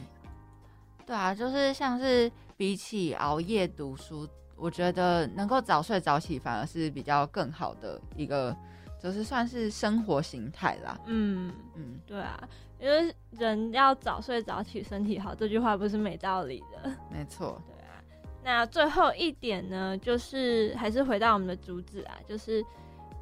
[1.07, 4.29] 对啊，就是像是比起熬夜读书。
[4.61, 8.55] 我觉得能够早睡早起反而是比较更好的一个，
[9.03, 11.01] 就是算是生活形态啦。
[11.07, 12.39] 嗯嗯，对啊，
[12.79, 16.95] 因为人要早睡早起，身体好，这句话不是没道理的。
[17.11, 17.61] 没错。
[17.67, 18.05] 对啊，
[18.45, 22.63] 那最后一点呢，就是还是回到我们的主旨啊，就是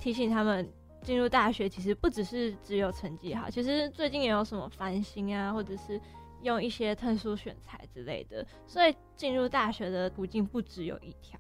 [0.01, 0.69] 提醒他们
[1.03, 6.01] 进入大学其实不只是只有成绩好，其实最近也有什么繁星啊，或者是。
[6.43, 11.39] 用一些特殊选材之类的，所以进入大学的途径不只有一条。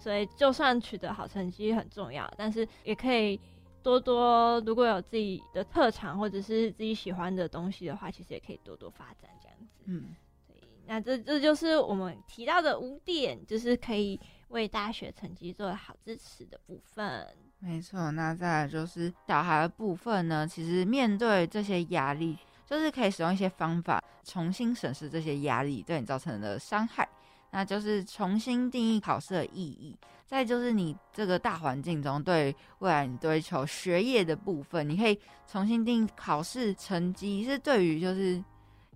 [0.00, 3.38] 所以就算取得好成绩很重要，但是也可以
[3.82, 9.66] 多多如果有自己的特长或者是自己喜欢的东西的话，其实也可以多多发展这样子。
[9.86, 10.14] 嗯，
[10.46, 14.20] 对那这这就是我们提到的五点，就是可以
[14.50, 17.26] 为大学成绩做好支持的部分。
[17.58, 22.38] 没错，那再来就是小孩的部分呢，其实面对这些压力。
[22.68, 27.08] 就是可以使用一些方法重新审视这些压力对你造成的伤害，
[27.50, 29.96] 那就是重新定义考试的意义。
[30.26, 35.18] 再就是你这个大环境中对未来你追求学业的部分，你可以
[35.50, 38.44] 重新定义考试成绩是对于就是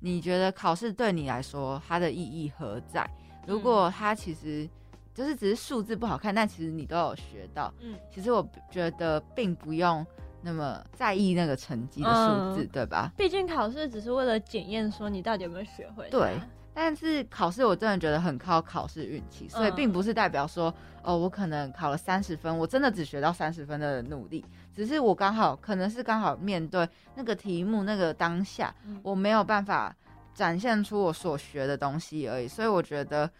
[0.00, 3.08] 你觉得考试对你来说它的意义何在？
[3.46, 4.68] 如果它其实
[5.14, 10.06] 就是只是数字不好看，但其实你都有学到，嗯，其实我觉得并不用。
[10.42, 13.12] 那么在意那个成绩的数字，对吧？
[13.16, 16.10] 毕竟考试只是为了检验说你到底有没有学会。
[16.10, 16.38] 对，
[16.74, 29.94] 但是考试我真的觉得很靠考试运气，所以并不是代表说哦，我可能考了三十分，我真的只学到三十分的努力，只是我刚好可能是刚好面对那个题目那个当下，我没有办法
[30.34, 32.48] 展现出我所学的东西而已。
[32.48, 33.30] 所以我觉得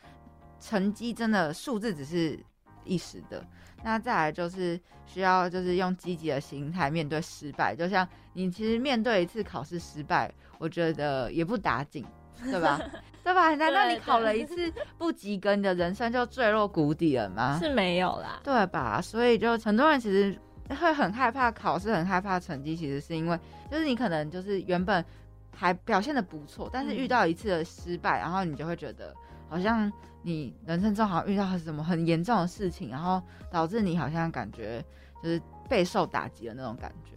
[0.60, 2.38] 成绩真的数字只是
[2.85, 3.45] 一时的。
[3.85, 7.75] 那再来就是需要，就是用积极的心态面对失败。
[7.75, 12.07] 就像你其实面对一次考试失败，我觉得也不打紧，
[12.45, 12.81] 对吧？
[13.25, 13.55] 对吧？
[13.57, 17.59] 难道你考了一次不及格，你的人生就坠落谷底了吗？
[17.61, 19.01] 是没有啦，对吧？
[19.01, 20.38] 所以就很多人其实
[20.81, 25.05] 会很害怕考试，很害怕成绩，其实是因为就是你可能就是原本
[25.53, 29.12] 还表现的不错，但是遇到一次的失败，然后你就会觉得
[29.49, 29.92] 好像。
[30.22, 34.85] 你人生中好像遇到什么很严重的事情，然后导致你好像感觉
[35.22, 37.12] 就是备受打击的那种感觉。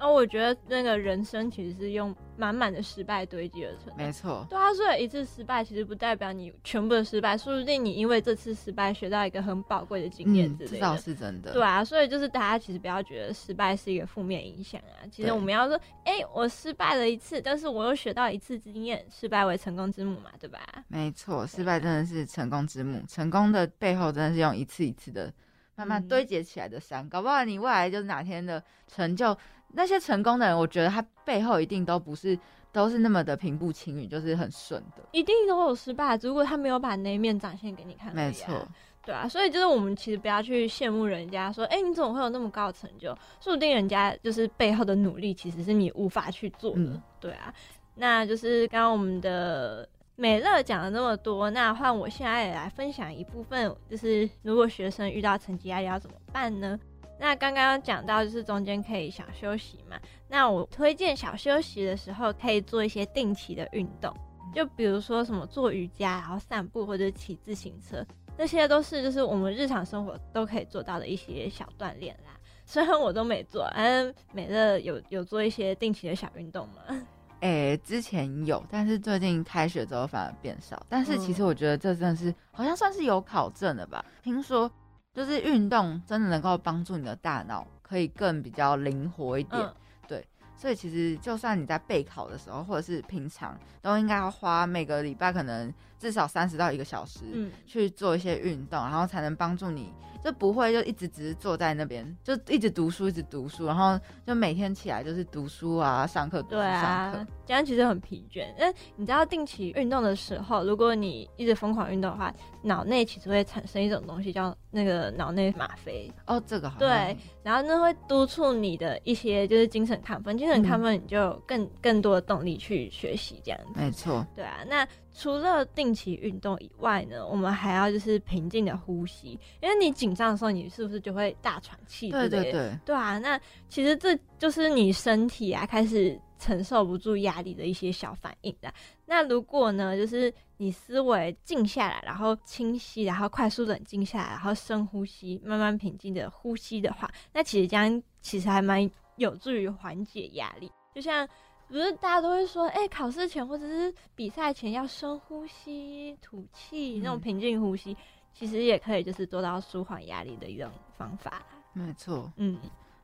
[0.00, 3.94] 啊，我觉得那个人生其实是用满满的失败堆积而成的。
[3.98, 10.76] 没错，对啊，所以一次失败其实不代表你全部的失败，说不定你因为这次失败学到一个很宝贵的经验之类的。
[10.76, 11.52] 这倒是真的。
[11.52, 15.04] 对啊，所以就是大家其实不要觉得失败是一个负面影响啊。
[15.12, 20.58] 其实我们要说，哎，我失败了一次，但是我又学到一次经验，失败为成功之母嘛，对吧？
[20.88, 25.30] 没错，失败真的是成功之母，成功的背后真的是用一次一次的
[25.76, 29.36] 慢慢堆积起来的山，搞不好你未来就是哪天的成就。
[29.72, 32.38] 那些成功的人，我觉得他背后一定都不是
[32.72, 36.16] 都是那么的平步青云，就是很顺的，一定都有失败。
[36.22, 38.66] 如果他没有把那一面展现给你看，没错，
[39.04, 39.28] 对啊。
[39.28, 43.16] 所以就是我们其实不要去羡慕人家，说，哎，你怎么会有那么高的成就？
[43.40, 47.02] 说不定人家就是背后的努力，其实是你无法去做的。
[47.18, 47.52] 对啊，
[47.94, 56.78] 那就是刚刚我们的美乐讲了那么多，那换我现在也来分享一部分，就是如果学生遇到成绩压力要怎么办呢？
[57.20, 64.10] 那刚刚讲到就是中间可以小休息嘛，那我推荐小休息的时候可以做一些定期的运动，
[64.54, 68.02] 就比如说什么做瑜伽，然后散步或者骑自行车，
[68.38, 72.32] 这些都是就是我们日常生活都可以做到的一些小锻炼啦。
[72.64, 77.06] 虽然我都没做，嗯，美乐有有做一些定期的小运动吗？
[77.40, 80.80] 哎，之前有，但是最近开学之后反而变少。
[80.88, 84.70] 但是其实我觉得这真的是好像算是有考证的吧，听说。
[85.12, 89.68] 就是运动真的能够帮助你的大脑可以更比较灵活一点，
[90.06, 90.24] 对，
[90.56, 99.92] 所以其实就算你在备考的时候，或者是平常，都应该要花每个礼拜可能至少三十到一个小时，嗯，去做一些运动，然后才能帮助你。
[100.22, 108.44] 就不会就一直只是坐在那边，就一直读书，一直读书，然后就每天起来就是读书啊，上课读书上课，这样其实很疲倦。
[108.58, 116.12] 但你知道定期运动的时候，如果你一直疯狂运动的话，脑内其实会产生一种东西叫那个脑内吗啡。
[116.26, 116.78] 哦，这个好。
[116.78, 123.80] 对，然后那会督促你的一些就是精神亢奋，精神亢奋你就更更多的动力去学习这样子。
[123.80, 124.26] 没错。
[124.36, 124.86] 对啊，那。
[125.20, 132.10] 除了定期运动以外呢，我们还要就是平静的呼吸，因为你紧张的时候，你是不是就会大喘气？
[132.10, 133.18] 对对对，对啊。
[133.18, 138.72] 那其实这就是你身体啊开始承受不住压力的一些小反应的。
[139.04, 151.28] 那如果呢，就是你思维静下来，然后清晰，然后快速冷静下来，然后深呼吸，慢慢平静的呼吸的话，那其实这样其实还蛮有助于缓解压力，就像。
[151.70, 157.96] 不是大家都会说，哎，考试前或者是比赛前要深呼吸、吐气，那种平静呼吸，
[158.34, 161.42] 其实也可以就是做到舒缓压力的一种方法。
[161.72, 162.58] 没错，嗯。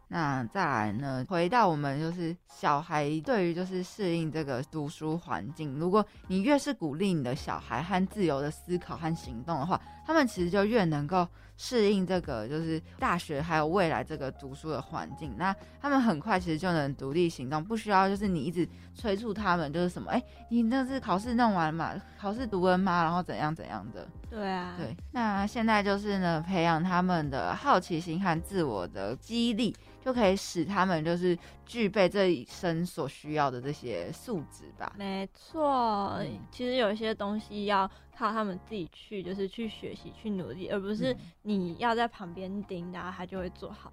[0.09, 1.27] 那再来呢？
[1.29, 15.35] 回到我们就是小孩对于就是适应这个读书环境，如果你越是鼓励你的小孩和自由的思考和行动的话，他们其实就越能够适应这个就是大学还有未来这个读书的环境。
[15.37, 21.95] 那他们很快其实就能独立行动，不需要就是你一直催促他们，就是什么哎，你那是考试弄完嘛？
[22.19, 23.03] 考试读完嘛？
[23.03, 24.07] 然后怎样怎样的？
[24.29, 24.97] 对啊，对。
[25.12, 29.75] 那现在就是呢，培养他们的好奇心和自我的激励。
[30.07, 34.92] 就可以使他们就是具备这一生所需要的这些素质吧。
[34.97, 36.16] 没错，
[36.49, 43.92] 其实有一些东西要靠他们自己去，就是去学习、去努力，而不是你要在旁边盯，然后他就会做好。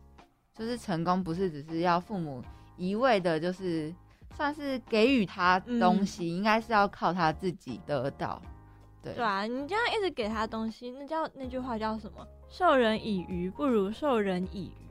[0.53, 2.43] 就是成功不是只是要父母
[2.77, 3.91] 一味的，就是
[4.35, 8.39] 算是给予他东西，应该是要靠他自己得到。
[9.01, 12.23] 对对啊，你这样一直给他东西，那叫那句话叫什么？
[12.47, 14.82] 授人以鱼不如授人以渔。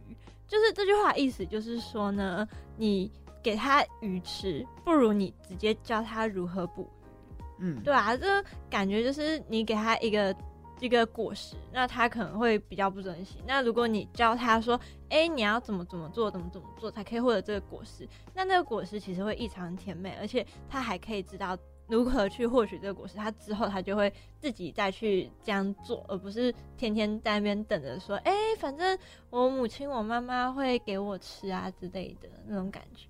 [0.53, 3.11] 就是这句话意思，就是说呢，你
[3.43, 7.61] 给他鱼吃，不如你直接教他如何捕鱼。
[7.61, 10.37] 嗯，对啊，这感觉就是你给他一个
[10.79, 13.39] 一个果实，那他可能会比较不珍惜。
[13.47, 21.57] 那如果你教他说，哎，你要怎么怎么做，怎么怎么做才可以获得这个果实，那那个果实其实会异常甜美，而且他还可以知道。
[21.89, 23.17] 如何去获取这个果实？
[23.17, 33.09] 他之后他就会自己再去这样做，而不是天天在那边等着说：“哎，反正我母亲、我妈妈会给我吃啊之类的那种感觉。”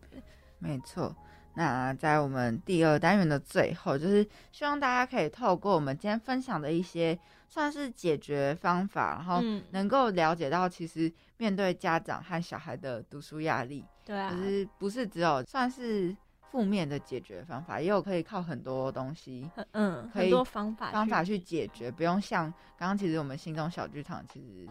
[0.58, 1.14] 没错。
[1.54, 16.16] 那在我们第二单元的最后，就是希望大家可以透过我们今天分享的一些算是解决方法，然后能够了解到，其实面对家长和小孩的读书压力，对啊，就是不是只有算是。
[16.52, 22.44] 负面的解决方法也有可以靠很多东西，嗯，很多方法方法去解决，不用像
[22.78, 24.68] 刚刚其实我们心中小剧场其实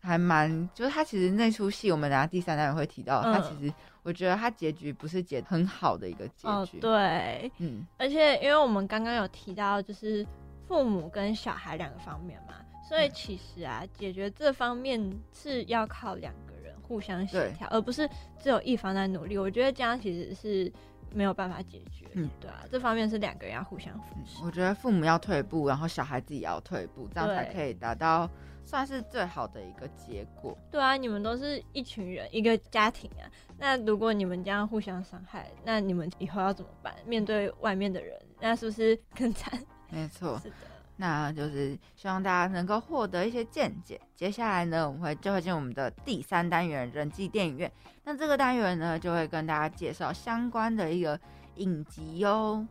[0.00, 10.26] 还蛮，就是他其实那出戏我们等下第三单元会提到，他其实我觉得他结局不是结很好的一个结局，对，嗯，而且因为我们刚刚有提到就是
[10.66, 12.54] 父母跟小孩两个方面嘛，
[12.88, 15.00] 所以其实啊解决这方面
[15.32, 16.52] 是要靠两个人。
[16.84, 18.06] 互相协调，而不是
[18.38, 19.38] 只有一方在努力。
[19.38, 20.70] 我觉得这样其实是
[21.14, 22.06] 没有办法解决。
[22.14, 24.44] 嗯，对啊，这方面是两个人要互相扶持。
[24.44, 28.30] 我觉得父母要退步，然后小孩自己要退步，这样才可以达到
[28.64, 30.56] 算是最好的一个结果。
[30.70, 33.24] 对啊，你们都是一群人，一个家庭啊。
[33.58, 36.94] 那如果你们这样互相伤害，那你们以后要怎么办？
[37.06, 39.60] 面对外面的人，那是不是更惨？
[39.90, 40.54] 没错， 是的。
[40.96, 44.00] 那就是希望大家能够获得一些见解。
[44.14, 47.70] 接下来呢，我们会就会进我们的第三单元人际电影院。
[48.04, 51.18] 那这个单元呢，就会跟大家介绍相关的一个
[51.56, 52.66] 影集哟。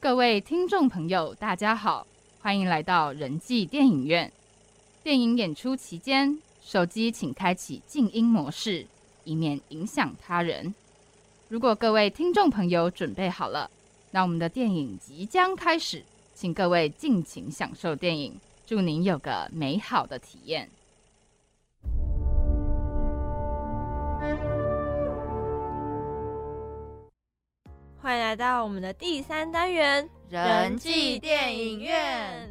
[0.00, 2.06] 各位听众朋友，大家好，
[2.40, 4.30] 欢迎来到人际电影院。
[5.02, 8.86] 电影演出期间，手机请开启静音模式。
[9.24, 10.74] 以免影响他人。
[11.48, 13.70] 如果各位听众朋友准备好了，
[14.10, 16.02] 那我们的电影即将开始，
[16.34, 20.68] 请各位尽情享受电影，祝您有个美好的体验。
[28.00, 32.50] 欢迎来到我们的第三单元人际电影院。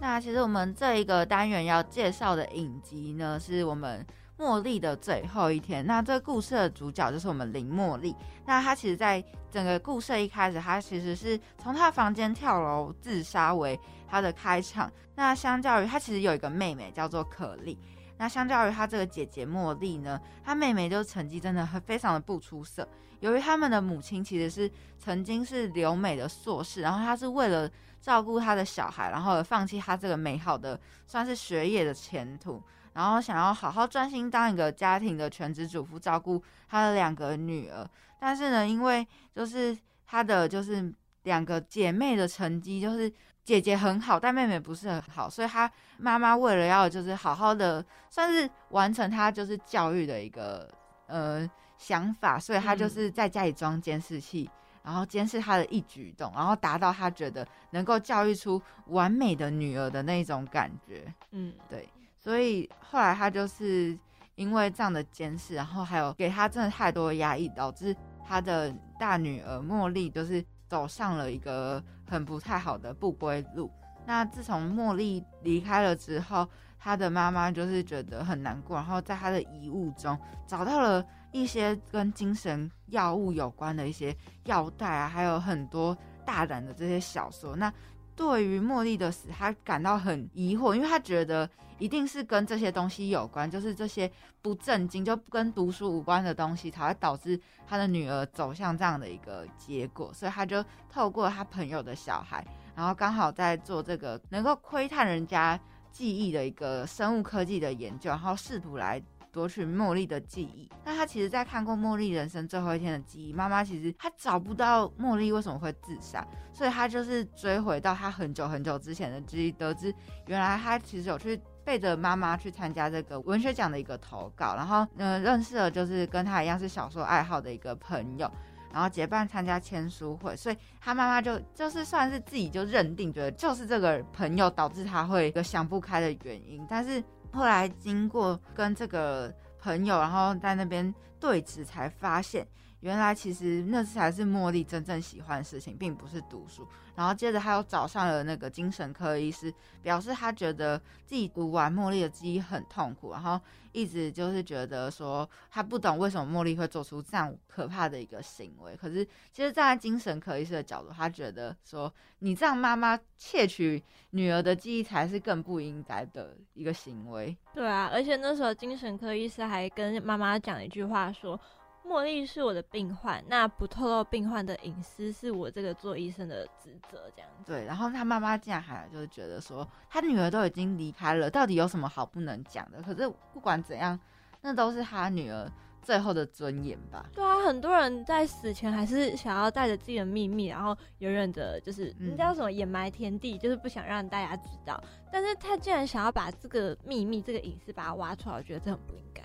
[0.00, 4.06] 那其实我们这一个单元要介绍的影集呢，是我们。
[4.42, 8.12] 茉莉的最后一天，那这个故事的主角就是我们林茉莉。
[8.44, 13.78] 那她其实，在整个故事一开始，她其实是从她的房间跳楼自杀为
[14.08, 14.90] 她的开场。
[15.14, 17.78] 那相较于她，其实有一个妹妹叫做可莉。
[18.18, 22.86] 那相较于她这个姐姐茉莉呢，她妹妹就成绩真的非常的不出色。
[23.20, 24.68] 由于他们的母亲其实是
[24.98, 27.70] 曾经是留美的硕士，然后她是为了
[28.00, 32.60] 照顾她的小孩，然后放弃她这个美好的算是学业的前途。
[32.94, 37.88] 然后想要好好专心当一个家庭的全职主妇，照顾她的两个女儿。
[38.18, 39.76] 但是呢，因为就是
[40.06, 43.12] 她的就是两个姐妹的成绩，就是
[43.42, 50.68] 姐姐很好，但妹妹不是很好，所以她妈妈为了要就是好好的算是完成她就是教育的一个
[51.06, 54.48] 呃想法，所以她就是在家里装监视器，
[54.84, 61.12] 然后监视她的一举一动，然后达到她觉得能够教育出完美的女儿的那种感觉。
[61.32, 61.88] 嗯，对。
[62.22, 63.98] 所以后来他就是
[64.36, 67.94] 因为这样的监视，然后还有给他真的太多压抑，导致
[68.24, 73.68] 他的大女儿茉莉就是走上了一个很不太好的不归路。
[74.06, 76.48] 那自从茉莉离开了之后，
[76.78, 80.16] 他的妈妈就是觉得很难过，然后在他的遗物中
[80.46, 87.54] 找到了一些跟精神药物有关的一些药袋啊，还有很多大胆的这些小说。
[87.56, 87.72] 那
[88.14, 91.48] 对于茉莉的死，他感到很疑惑，因为他觉得。
[91.78, 94.08] 一定是跟这些东西有关，就是这些
[94.40, 100.12] 不正经、就跟读书无关的东西，才会导致他的女儿走向这样的一个结果。
[100.14, 102.46] 所以他就透过他朋友的小孩，
[102.76, 105.58] 然后刚好在做这个能够窥探人家
[105.90, 109.02] 记忆的一个生物科技的研究，然后试图来
[109.32, 110.68] 夺取茉莉的记忆。
[110.84, 119.92] 那他其实，在看过茉莉人生最后一天的记忆，妈妈其实他找不到茉莉为什么会自杀，所以他就是追回到他很久很久之前的记忆，得知
[120.26, 121.40] 原来他其实有去。
[121.64, 128.28] 背着妈妈去参加这个文学奖的一个投稿，然后嗯认识了就是跟他一样是小说爱好的一个朋友，
[128.72, 137.00] 然后结伴参加签书会，所以他妈妈就就是算是自己就认定觉得就是这个朋友导致他会一个想不开的原因，但是
[137.32, 142.46] 后来经过跟这个朋友然后在那边对峙才发现。
[142.82, 146.66] 原来其实那才是茉莉真正喜欢的事情，并不是读书。
[146.94, 149.52] 然后接着他又找上了那个精神科医师，
[149.82, 150.76] 表示他觉得
[151.06, 158.76] 自己读完茉莉的记忆很痛苦，然后一直就是觉得说他不懂为什么茉莉会做出这样可怕的一个行为。
[158.76, 167.34] 可是其实站在精神科医师的角度，他觉得说你这样妈妈窃取女儿的记忆才是更不应该的一个行为。
[167.54, 171.40] 对啊，而且那时候精神科医师还跟妈妈讲一句话说。
[171.84, 177.52] 茉莉是我的病患，那不透露病患的隐私是我这个做医生的职责，这样子。
[177.52, 182.80] 对，然后他妈妈竟然还就是觉得说，他女儿都已经离开了，到底有什么好不能讲的？
[182.82, 183.98] 可是不管怎样，
[184.40, 185.50] 那都是他女儿
[185.82, 187.04] 最后的尊严吧。
[187.12, 194.82] 对啊，很多人在死前还是想要带着自己的秘密，然后永远的，就是你知道什么掩埋天地，就是不想让大家知道。
[195.10, 199.22] 但是他竟然想要把这个秘密、这个隐私把它挖出来，我觉得这很不应该。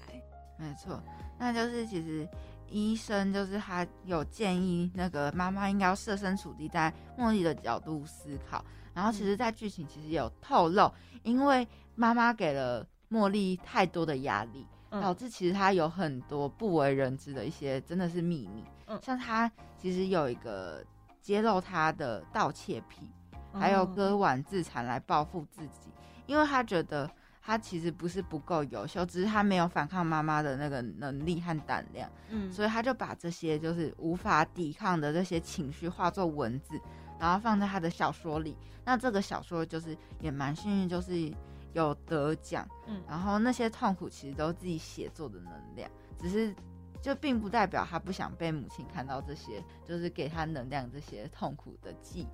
[0.58, 1.02] 没错，
[1.38, 2.28] 那就是其实。
[2.70, 8.62] 医生就是他有建议，那个妈妈应该要设身处地在茉莉的角度思考。
[8.94, 10.92] 然后其实，在剧情其实有透露，
[11.24, 18.66] 因为妈妈给了茉莉太多的压力，导致其实她有很多不为人知的一些真的是秘密。
[19.02, 20.84] 像她其实有一个
[21.22, 23.10] 揭露她的盗窃癖，
[23.54, 25.90] 还有哦割腕自残来报复自己，
[26.26, 27.10] 因为她觉得
[27.48, 36.78] 他其实不是不够优秀，只是他没有反抗妈妈的那个能力和胆量，嗯，所以他就把这些就是无法抵抗的这些情绪化作文字，
[37.18, 38.54] 然后放在他的小说里。
[38.84, 41.32] 那这个小说就是也蛮幸运，就是
[41.72, 45.90] 有得奖，嗯然后那些痛苦其实都是自己写作的能量，
[46.20, 46.54] 只是
[47.02, 52.28] 就并不代表他不想被母亲看到这些，就是给他能量这些痛苦的记忆。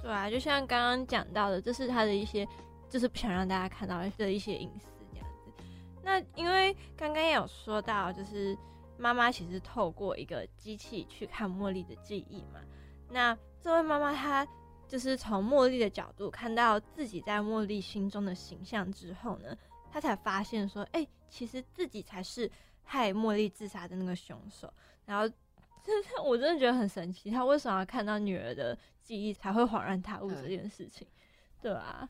[0.00, 2.48] 对啊，就像刚刚讲到的，这是他的一些，
[2.88, 5.52] 就是不想让大家看到的一些隐私这样子。
[6.02, 8.56] 那因为刚刚也有说到，就是
[8.96, 12.60] 妈妈其实透过一个机器去看茉莉的记忆嘛。
[13.10, 14.46] 那这位妈妈她
[14.86, 19.56] 就是从茉莉的角度看到自己在茉莉心中的形象之后呢，
[19.92, 22.50] 她才发现说，哎、其实自己才是
[22.82, 24.72] 害茉莉自杀的那个凶手。
[25.04, 31.06] 然后，就是我真的觉得很神奇，她为什么要看到女儿的记忆才会恍然大悟这件事情？
[31.60, 32.08] 对啊，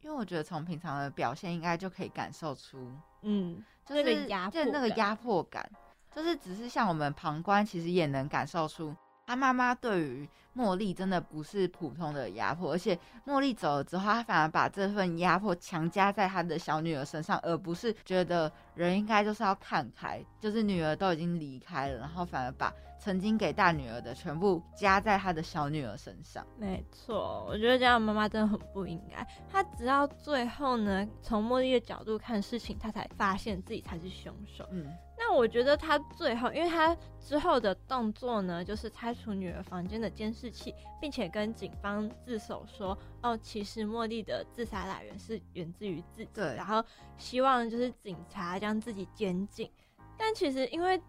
[0.00, 2.90] 因为我觉得从平常的表现应该就可以感受出，
[3.22, 5.68] 嗯，就是那个压就那个压迫感，
[6.14, 8.94] 就是只是像我们旁观，其实也能感受出
[9.26, 26.46] 他妈妈对于茉莉真的不是普通的压迫，而且茉莉走了之后，他反而把这份压迫强加在他的小女儿身上，而不是觉得人应该就是要看开，就是女儿都已经离开了，然后反而把曾经给大女儿的全部加在她的小女儿身上。
[26.58, 29.26] 没错，我觉得这样妈妈真的很不应该。
[29.50, 34.66] 她直到最后呢，从茉莉的角度看事情，她才发现自己才是凶手。
[34.70, 46.84] 嗯，那我觉得她最后，因为她之后的动作呢，就是拆除女儿房间的监视器，并且跟警方自首说，哦，其实茉莉的自杀来源是源自于自己，对然后
[47.16, 49.70] 希望就是警察将自己监禁。
[50.16, 51.00] 但其实因为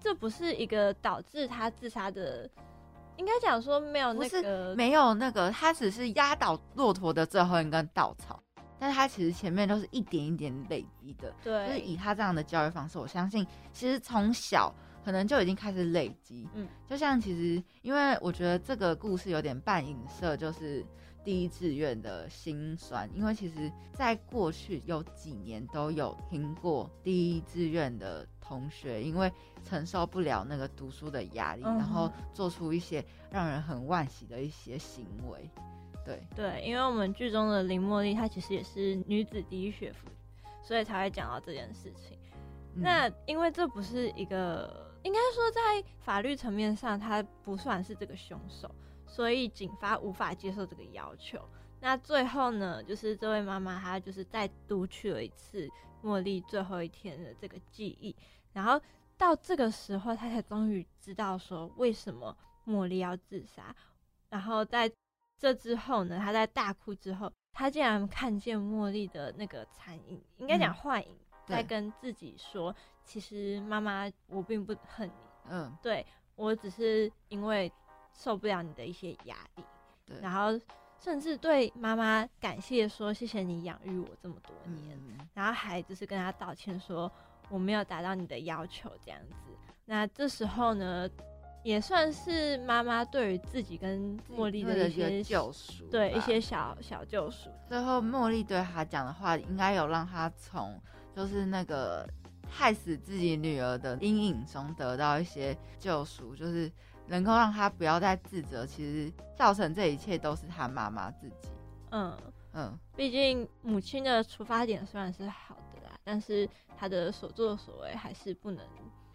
[0.00, 2.48] 这不是一个导致他自杀的，
[3.16, 8.42] 应该讲说没有那是个没有那个，他只是压倒骆驼的最后一根稻草，
[8.78, 11.32] 但是他其实前面都是一点一点累积的。
[11.42, 16.48] 对，就是以他这样的教育方式，我相信其实从小可能就已经开始累积。
[16.54, 20.84] 嗯，就像其实，因为我觉得这个故事有点半影射，就是
[21.24, 23.08] 第一志愿的心酸。
[23.14, 29.32] 因为其实，在过去有几年都有听过第一志愿的同学，因为
[29.64, 35.50] 承受不了那个读书的压力，嗯然后做出一些让人很惋惜的一些行为。
[36.04, 40.08] 对，对，因为我们剧中的林茉莉她其实也是女子第一学府，
[40.62, 42.18] 所以才会讲到这件事情。
[42.74, 48.68] 嗯那因为这不是一个，应该说在法律层面上，他不算是这个凶手，
[49.14, 51.38] 所以警方无法接受这个要求。
[51.78, 55.68] 那最后呢，就是这位妈妈她就是再读取了一次
[56.02, 58.16] 茉莉最后一天的这个记忆，
[58.52, 58.80] 然后
[59.16, 62.36] 到这个时候，她才终于知道说为什么
[62.66, 63.72] 茉莉要自杀。
[64.28, 64.90] 然后在
[65.38, 71.16] 这之后呢，她在大哭之后，她竟然看见茉莉的那个残影，应该讲嗯幻影。
[71.46, 75.12] 在跟自己说，其实妈妈，我并不恨你，
[75.50, 76.04] 嗯，对
[76.36, 77.70] 我只是因为
[78.14, 79.64] 受不了你的一些压力，
[80.06, 80.58] 对，然后
[80.98, 87.10] 甚至对妈妈感谢说谢谢你养育我这么多年，嗯，然后还就是跟他道歉说
[87.48, 89.34] 我没有达到你的要求这样子。
[89.84, 91.06] 那这时候呢，
[91.62, 97.50] 也算是妈妈对于自己跟茉莉的的一些救赎，对一些小小救赎。
[97.68, 100.80] 最后，茉莉对他讲的话，应该有让他从
[101.14, 102.08] 就是那个
[102.48, 106.70] 害死自己女儿的阴影中得到一些救赎，就是
[107.06, 111.48] 能够让他不要再自责，其实造成这一切都是他妈妈自己。
[111.90, 112.16] 嗯，
[112.52, 118.64] 嗯，毕竟母亲的出发点虽然是好的啦，但是她的所作所为还是不能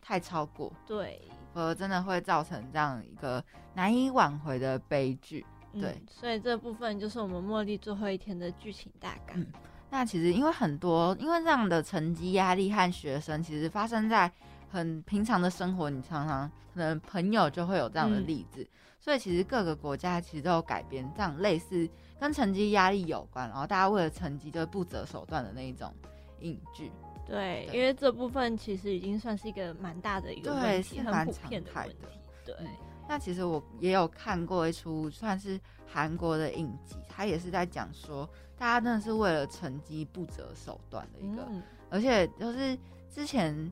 [0.01, 1.21] 太超过，对。
[1.51, 5.45] 否则真的会造成这样一个难以挽回的悲剧。
[5.73, 9.39] 嗯对所以这部分就是我们茉莉最后一天的剧情大纲。
[9.39, 9.47] 嗯
[9.91, 14.31] 那其实因为很多因为这样的成绩压力和学生，其实发生在
[14.69, 18.67] 很平常的生活，你常常可能朋友就会有这样的嗯例子，
[18.99, 21.89] 所以其实各个国家其实都有改编这样类似
[22.19, 25.93] 跟成绩压力有关，然后大家为了成绩就不择手段的那一种
[26.41, 26.91] 影剧。
[27.25, 32.19] 对，对因为这部分其实已经算是一个蛮大的一个对问题，很是蛮常普遍的态的问题。
[32.45, 32.67] 对，嗯
[33.07, 42.77] 那其实我也有看过一出算是韩国的影集，它也是在讲说大家真的是为了成绩不择手段的一个嗯，而且就是
[43.11, 43.71] 之前，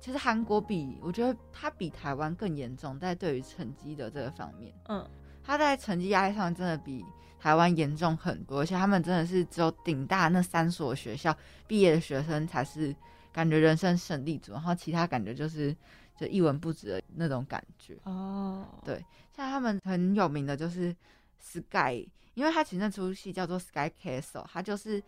[0.00, 5.06] 其实韩国比我觉得它比台湾更严重，在对于成绩的这个方面，嗯，
[5.44, 7.04] 它在成绩压力上真的比
[7.38, 11.36] 台湾严重很多，而且他们真的是只有顶大那三所学校
[11.66, 12.94] 毕业的学生才是
[13.30, 15.76] 感觉人生胜利组，然后其他感觉就是
[16.16, 17.96] 就一文不值的那种感觉。
[18.04, 19.04] 哦，对，
[19.36, 20.94] 像他们很有名的就是
[21.38, 25.02] Sky，因为他其实那出戏叫做 Sky Castle，他就是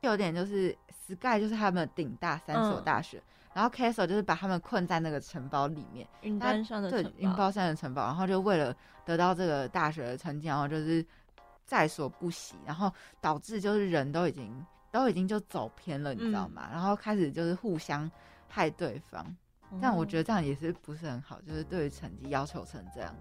[0.00, 0.76] 有点就是
[1.06, 3.22] Sky 就是他们的顶大三所嗯大学，
[3.54, 8.74] 然后 Castle 就是把他们困在那个城堡里面，云他端上的城，对云堡包山的城堡，然后就为了
[9.04, 11.04] 得到这个大学的成绩，然后就是
[11.64, 16.68] 在所不惜，然后导致就是人都已经都已经就走偏了，你知道嗯吗？
[16.70, 18.10] 然后开始就是互相
[18.48, 19.26] 害对方，
[19.80, 23.14] 但我觉得得这样也是不是很好，就是对于成绩要求成这样。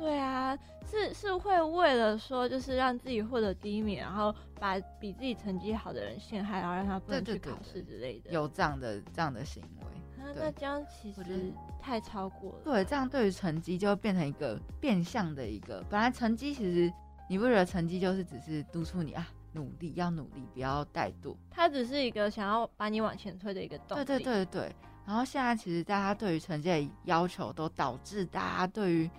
[0.00, 0.56] 对啊，
[0.90, 8.30] 是是会为了说就是让自己获得第一名，然后把比自己成绩好的人陷害，然后让他不能去考试之类的。
[8.30, 10.22] 有这样的这样的行为。
[10.22, 12.58] 啊，那这样其我觉实太超过了。
[12.64, 16.90] 对，这样对于成绩就会变成一个变相的一个，本来成绩其实
[17.28, 21.36] 你不觉得成绩就是只是督促你啊，努力要努力，不要怠惰。
[21.50, 24.04] 它只是一个想要把你往前推的一个动力。
[24.06, 24.74] 对对对对。
[25.06, 29.10] 然后现在其实大家对于成绩的要求，都导致大家对于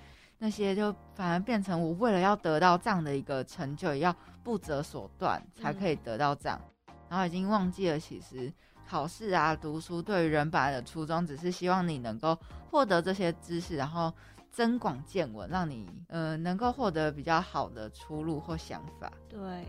[0.43, 6.59] 那些就反而变成我为了要得到这样的一个成就，也要不择手段才可以得到这样，
[7.07, 8.51] 然后已经忘记了其实
[8.89, 12.35] 考试啊、读书对于人本来的初衷，只是希望你能够
[12.71, 14.11] 获得这些知识，然后
[14.49, 19.13] 增广见闻，让你呃能够获得比较好的出路或想法。
[19.29, 19.63] 对，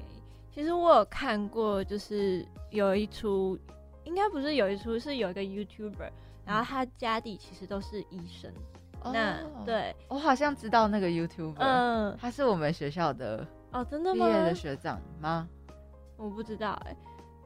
[0.54, 3.58] 其实我有看过，就是有一出，
[4.04, 6.10] 应该不是有一出，是有一个 YouTuber，
[6.46, 8.50] 然后他家底其实都是医生。
[9.12, 14.26] 那哦，对，我好像知道那个 YouTuber，、嗯，他是我们学校的哦，真的吗？
[14.26, 15.48] 毕业的学长吗？
[16.16, 16.96] 我不知道哎、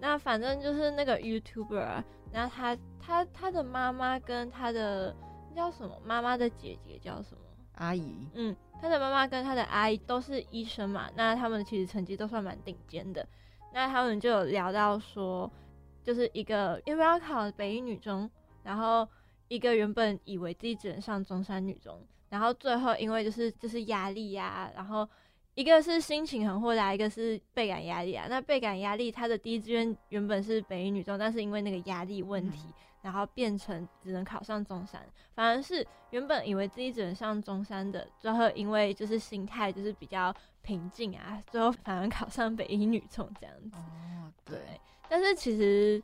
[0.00, 5.14] 那反正就是那个 YouTuber，啊然后他他他的妈妈跟他的
[5.50, 5.96] 那叫什么？
[6.04, 7.40] 妈妈的姐姐叫什么？
[7.76, 13.26] 阿姨，嗯，他的妈妈跟他的阿姨都是医生嘛，那他们其实成绩都算蛮顶尖的。
[13.72, 15.50] 那他们就有聊到说，
[16.02, 18.30] 就是一个因为要考北一女中，
[18.62, 19.06] 然后
[19.48, 25.08] 一个原本以为自己只能上中山女中，然后最后因为就是就是压力呀、然后
[25.54, 28.26] 一个是心情很豁达，一个是倍感压力啊。
[28.28, 32.68] 那倍感压力，他的第一志愿原本是北一女中，但是因为那个压力问题，
[33.02, 35.00] 然后变成只能考上中山。
[35.34, 43.76] 反而是原本以为自己只能上中山的，最后因为就是心态就是比较平静啊，最后反而考上北一女中这样子。
[43.76, 44.58] 哦，对，
[45.08, 46.02] 但是其实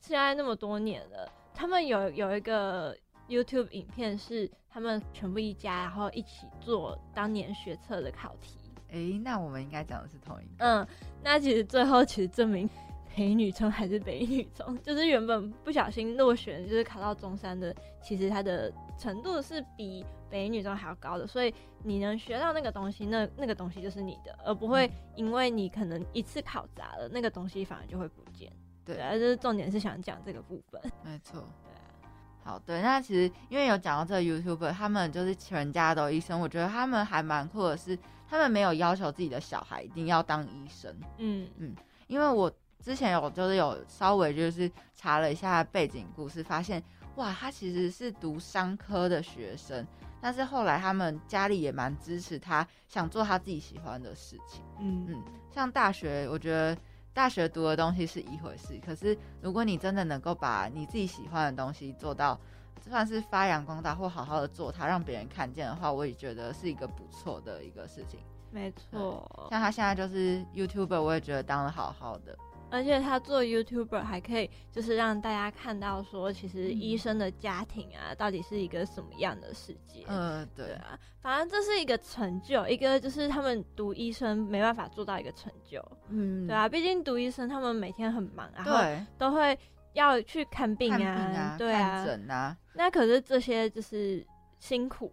[0.00, 2.96] 现在那么多年了，他们有有一个
[3.28, 8.54] YouTube 影片是他们全部一家，然后一起做当年学测的考题。
[8.90, 10.64] 诶，那我们应该讲的是同一个。
[10.64, 10.86] 嗯，
[11.20, 12.70] 那其实最后其实证明
[13.16, 21.52] 北女中还是北一女中，就是原本不小心落选，就是考到中山的，其实它的程度是比北一女中还要高的，所以
[21.82, 28.48] 你能学到那个东西，那那个东西就是你的，而不会因为你可能一次考砸了，那个东西反而就会不见。
[28.94, 30.80] 对啊，就是重点是想讲这个部分。
[31.04, 31.46] 没错。
[32.42, 41.76] 好，对，那其实因为有讲到这个 YouTuber，他们就是全家都医生，我觉得他们还蛮酷的是，他们没有要求自己的小孩一定要当医生，嗯嗯
[42.06, 46.82] 因为我之前有就是有稍微就是查了一下背景故事，发现
[47.16, 49.86] 哇，他其实是读商科的学生，
[50.18, 54.64] 但是后来他们家里也蛮支持他想做他自己喜欢的事情。
[54.80, 56.74] 嗯嗯，像大学，我觉得
[57.18, 62.38] 大学读的东西是一回事，可是如果你真的能够把你自己喜欢的东西做到，
[62.80, 68.20] 就算是发扬光大或好好的做它，让别人看见的话，我也觉得是一个不错的一个事情。
[68.52, 69.48] 没错。
[69.50, 72.38] 像他现在就是 YouTuber，我也觉得当的好好的。
[72.70, 76.88] 而且他做 YouTuber 还可以，就是让大家看到说，其实嗯。
[76.88, 80.04] 医生的家庭啊，到底是一个什么样的世界。
[80.06, 89.58] 呃，对，啊，反正这是一个成就，一个就是他们读医生没办法做到一个成就，嗯，对啊，毕竟读医生他们每天很忙，然后对，都会
[89.92, 94.26] 要去看病啊，对啊，诊啊，那可是这些就是
[94.58, 95.12] 辛苦，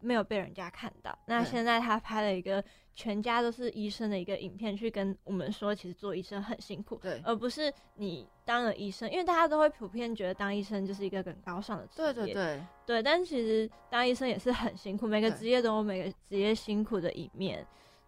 [0.00, 1.16] 没有被人家看到。
[1.26, 2.62] 那现在他拍了一个
[2.94, 17.66] 全家都是医生的一个影片，去跟我们说，其实做医生很辛苦，对，而不是你当了医生，因为大家都会普遍觉得当医生就是一个很高尚的职业，对对对，对但其实当医生也是很辛苦，每个职业都有每个职业辛苦的一面。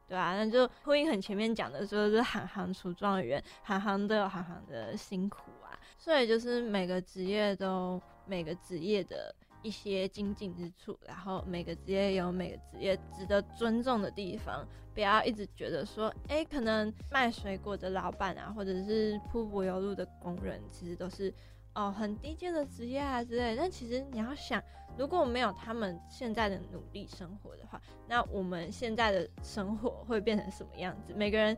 [0.09, 21.33] 对啊，那就呼应很前面讲的，说是行行出状元，行行都有行行的辛苦啊，所以就是每个职业都每个职业的一些精进之处，然后每个职业有每个职业值得尊重的地方，不要一直觉得说，哎，可能卖水果的老板啊，或者是铺柏油路的工人，其实都是
[21.75, 23.57] 哦很低贱的职业啊之类。
[23.57, 24.63] 但其实你要想，
[24.99, 31.15] 如果没有他们现在的努力生活的话，那我们现在的生活会变成什么样子？
[31.15, 31.57] 每个人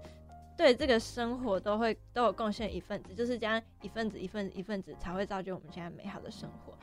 [0.57, 6.79] 对这个生活都会都有贡献一份子，就是这样一份子一份子一份子才会造就我们现在美好的生活。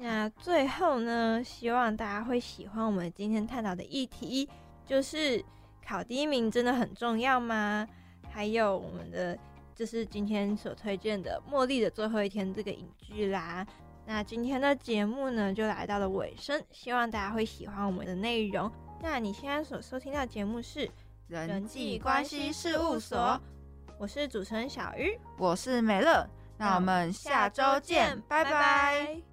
[0.00, 4.48] 那最后呢，希望大家会喜欢我们今天探讨的议题，
[4.86, 5.44] 就是
[5.84, 7.86] 考第一名真的很重要吗？
[8.30, 9.36] 还有我们的
[9.74, 13.66] 就是今天所推荐的《茉莉的最后一天》这个影剧啦。
[14.06, 18.70] 那今天的节目呢，就来到了尾声，希望大家会喜欢我们的内容。
[19.02, 20.88] 那你现在所收听到节目是
[21.26, 23.40] 人际关系事务所，
[23.98, 26.26] 我是主持人小鱼，我是美乐，
[26.56, 29.27] 那我们下周见，拜拜。